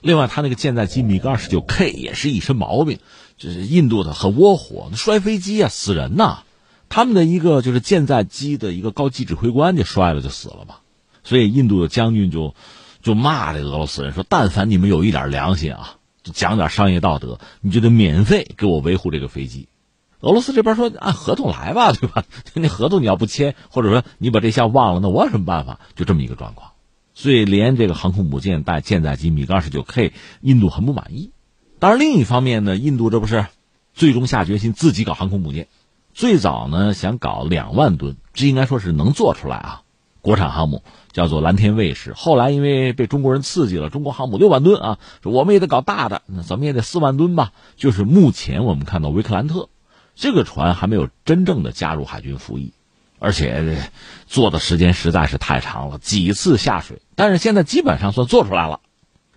[0.00, 2.98] 另外，他那个舰载机米格二十九 K 也是一身毛病，
[3.36, 6.40] 就是印度的很窝火，摔飞机啊，死人呐。
[6.88, 10.76] 他们的一个就是舰载机的一个高级指挥官就摔了，就死了嘛。
[11.24, 12.54] 所以印度的将军就。
[13.02, 19.68] 就骂这俄罗斯人说：“但凡你们有一点良心啊，就讲点商业道德，你就得免费给我维护这个飞机。”
[20.18, 22.24] 俄罗斯这边说：“按合同来吧，对吧？
[22.54, 25.78] 那合同你要不签，或者说你把这项忘了，那我有什么办法？
[25.94, 26.72] 就这么一个状况。
[27.18, 30.12] 所以连这个航空母舰带舰载机米格二十九 K，
[30.42, 31.32] 印度很不满意。
[31.78, 33.46] 当然，另一方面呢，印度这不是
[33.94, 35.66] 最终下决心自己搞航空母舰，
[36.12, 39.82] 最早呢想搞两万吨，这应该说是能做出来啊。”
[40.20, 47.52] 国产航母叫做蓝天卫士，后来因为被中国人刺激了，中国航母六万吨啊，我们也得搞大的，那怎么也得四万吨吧。
[47.76, 49.70] 就是目前我们看到维克兰特
[50.16, 52.72] 这个船还没有真正的加入海军服役，
[53.20, 53.90] 而且
[54.26, 58.80] 做的时间实在是太长了，几次下水，但是现在基本上算做出来了。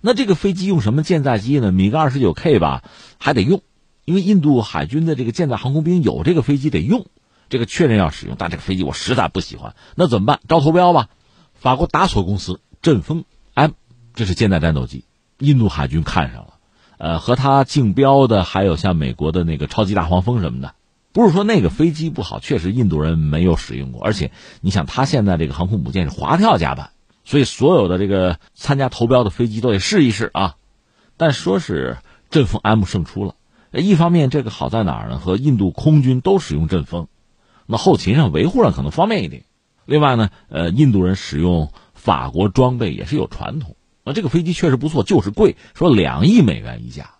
[0.01, 1.71] 那这个飞机用什么舰载机呢？
[1.71, 2.83] 米格二十九 K 吧，
[3.17, 3.63] 还得用，
[4.05, 7.07] 因为印度海军的这个舰载航空兵有这个飞机得用。
[7.49, 10.39] 这个确认要使用，但这个飞机我实在不喜欢，那怎么办？
[10.47, 11.09] 招投标吧。
[11.55, 13.25] 法国达索公司阵风
[13.55, 13.71] M，
[14.13, 15.05] 这是舰载战斗机，
[15.39, 16.53] 印度海军看上了，
[16.99, 20.75] 呃，和它竞标的还有像美国的那个超级大黄蜂什么的。
[21.11, 26.91] 不是说那个飞机不好，确实印度人没有使用过，而且你想，他现在这个航空母舰是滑跳甲板，
[27.29, 30.55] 所以所有的这个参加投标的飞机都得试一试啊。
[31.15, 31.99] 但说是
[32.31, 33.35] 阵风 M 胜出了，
[33.71, 35.19] 一方面这个好在哪儿呢？
[35.19, 37.07] 和印度空军都使用阵风，
[37.67, 39.43] 那后勤上维护上可能方便一点。
[39.85, 43.75] 另外呢，呃，印度人使用法国装备也是有传统。
[44.03, 47.11] 那这个飞机确实不错，就是贵，说两亿美元一架，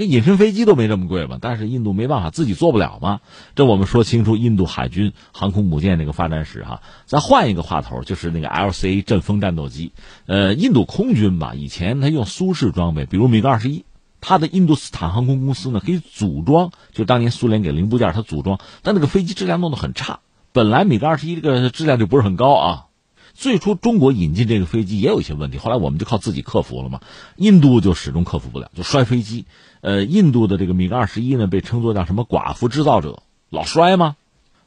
[0.00, 1.36] 这隐身飞机都没这么贵吧？
[1.38, 3.20] 但是印度没办法，自己做不了嘛。
[3.54, 6.80] 这我们说清楚印度海军航空母舰这个发展史哈。
[7.04, 9.92] 再换一个话头，就是那个 LCA 阵风战斗机。
[10.24, 13.84] 呃，印度空军吧，以前他用苏式装备，比如米格二十一，
[14.22, 20.20] 他的印度斯坦航空公司呢可以组装，就当年苏联给零部件他组装，但那个飞机质量弄得很差。
[20.52, 22.86] 本来米格二十一这个质量就不是很高啊，
[23.34, 27.00] 最初中国引进这个飞机也有一些问题，后来我们就靠自己克服了嘛。
[27.36, 29.44] 印度就始终克服不了，就摔飞机。
[29.80, 34.16] 呃，印度的这个米格二十一呢，被称作叫什么“寡妇制造者”，老摔吗？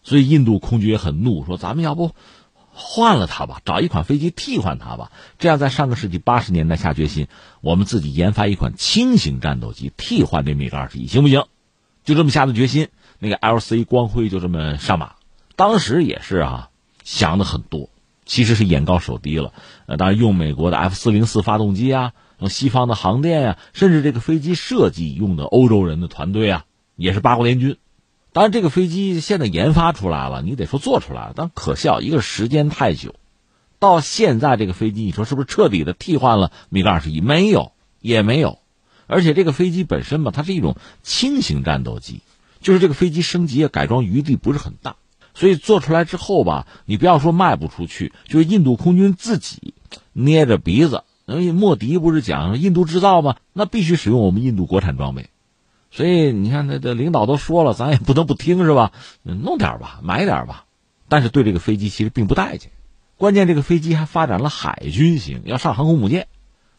[0.01, 2.11] 所以印度空军也很怒，说咱们要不
[2.71, 5.11] 换了它吧，找一款飞机替换它吧。
[5.37, 7.27] 这样在上个世纪八十年代下决心，
[7.61, 11.45] 我们自己研发一款轻型战斗机替换这米格二十一，行不行？
[12.03, 12.89] 就这么下的决心，
[13.19, 15.13] 那个 LC 光辉就这么上马。
[15.55, 16.69] 当时也是啊，
[17.03, 17.89] 想的很多，
[18.25, 19.53] 其实是眼高手低了。
[19.85, 22.11] 呃，当然用美国的 F 四零四发动机啊，
[22.49, 26.65] 西方的航电呀，甚至这个飞机设计用的欧洲人的团队啊，
[26.95, 27.77] 也是八国联军。
[28.31, 33.15] 当然，这个飞机现在研发出来了，你得说做出来了，但可笑，一个时间太久。
[33.77, 37.21] 到现在这个飞机，你说是不是彻底的替换了米格二十一？
[37.21, 38.59] 没有，也没有。
[39.05, 42.21] 而且这个飞机本身吧，它是一种轻型战斗机，
[42.61, 44.95] 就是这个飞机升级、改装余地不是很大。
[45.35, 49.73] 所以做出来之后吧，你不要说卖不出去，就是印度空军自己
[50.13, 51.03] 捏着鼻子。
[51.25, 53.35] 因为莫迪不是讲印度制造吗？
[53.53, 55.29] 那必须使用我们印度国产装备。
[55.91, 58.91] 所以你看，那这领导都说了，咱也不能不听是吧？
[59.23, 60.65] 弄点吧，买点吧。
[61.07, 62.71] 但是对这个飞机其实并不待见。
[63.17, 66.27] 关键这个飞机还发展了海军型，要上航空母舰。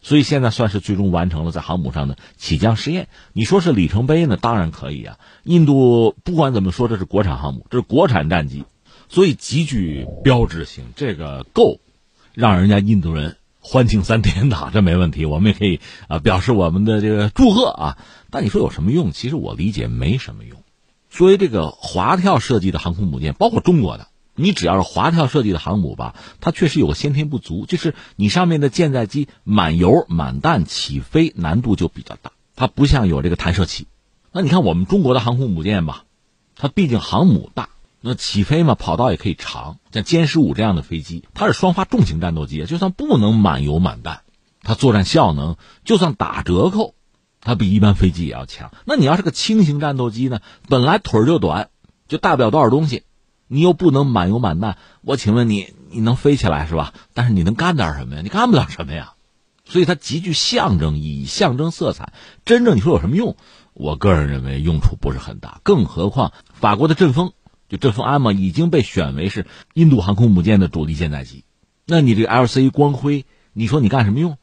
[0.03, 3.09] 所以现在算是最终完成了在航母上的起降试验。
[3.33, 4.37] 你说是里程碑呢？
[4.37, 5.19] 当然可以啊。
[5.45, 8.65] 印度不管怎么说，这是国产航母，这是国产战机，
[9.09, 10.85] 所以极具标志性。
[10.95, 11.79] 这个够
[12.35, 15.25] 让人家印度人欢庆三天的，这没问题。
[15.25, 17.99] 我们也可以啊表示我们的这个祝贺啊。
[18.31, 19.11] 但你说有什么用？
[19.11, 20.63] 其实我理解没什么用。
[21.09, 24.09] 作为这个滑跳设计的航空母舰，包括中国的。
[24.37, 33.87] 你只要是滑跳设计的航母吧，它确实有个先天不足，就是你上面的舰载机满油满弹起飞难度就比较大，它不像有这个弹射器。
[34.33, 36.05] 那你看我们中国的航空母舰吧，
[36.57, 37.69] 它毕竟航母大，
[38.07, 44.21] 那起飞嘛跑道也可以长，像歼十五这样的飞机，它是双发重型战斗机，就算不能满油满弹，
[44.63, 46.95] 它作战效能就算打折扣，
[47.41, 48.73] 它比一般飞机也要强。
[48.85, 51.71] 那你要是个轻型战斗机呢，本来腿就短，
[52.07, 53.05] 就带不了多少东西。
[53.47, 56.93] 你又不能满油满弹，我请问你，你能飞起来是吧？
[57.15, 58.21] 但是你能干点什么呀？
[58.23, 59.15] 你干不了什么呀。
[59.65, 62.13] 所以它极具象征意义、象征色彩。
[62.45, 63.35] 真正你说有什么用？
[63.73, 65.61] 我个人认为用处不是很大。
[65.63, 67.33] 更何况法国的阵风，
[67.75, 71.45] 就阵风 M 已经被选为是印度航空母舰的主力舰载机。
[71.87, 74.39] 那你这个 LC 光辉，你说你干什么用？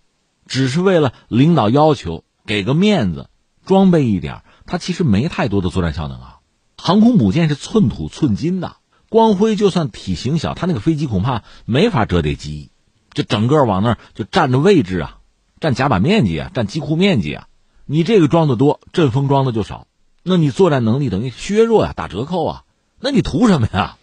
[0.47, 3.29] 只是为了领导要求给个面子，
[3.65, 6.39] 装备一点，它其实没太多的作战效能啊。
[6.77, 8.75] 航空母舰是寸土寸金的。
[9.07, 12.71] 光辉就算体型小，它那个飞机恐怕没法折叠机翼，
[13.13, 15.19] 就整个往那儿就占着位置啊，
[15.59, 17.47] 占甲板面积啊，占机库面积啊。
[17.85, 19.85] 你这个装的多，阵风装的就少，
[20.23, 22.63] 那你作战能力等于削弱啊，打折扣啊。
[23.01, 23.97] 那你图什么呀？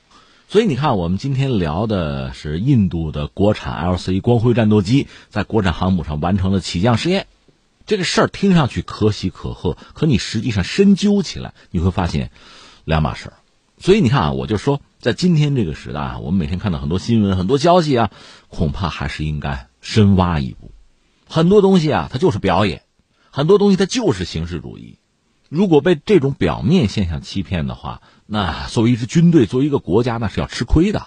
[0.48, 7.26] 所以你看，我们今天聊的是印度的国产 LC 光辉战斗机在国产航母上完成了起降试验，
[7.86, 12.30] 这个事儿听上去可喜可贺，可你实际上深究起来，你会发现
[12.84, 13.34] 两码事儿。
[13.78, 14.80] 所以你看啊，我就说。
[15.00, 18.10] 在今天这个时代啊，我们每天看到很多新闻、很多消息啊，
[18.48, 20.72] 恐怕还是应该深挖一步。
[21.28, 22.80] 很多东西啊，它就是表演；
[23.30, 24.98] 很多东西它就是形式主义。
[25.48, 31.06] 如果被这种表面现象欺骗的话，那作为一支军队、作为一个国家，那是要吃亏的。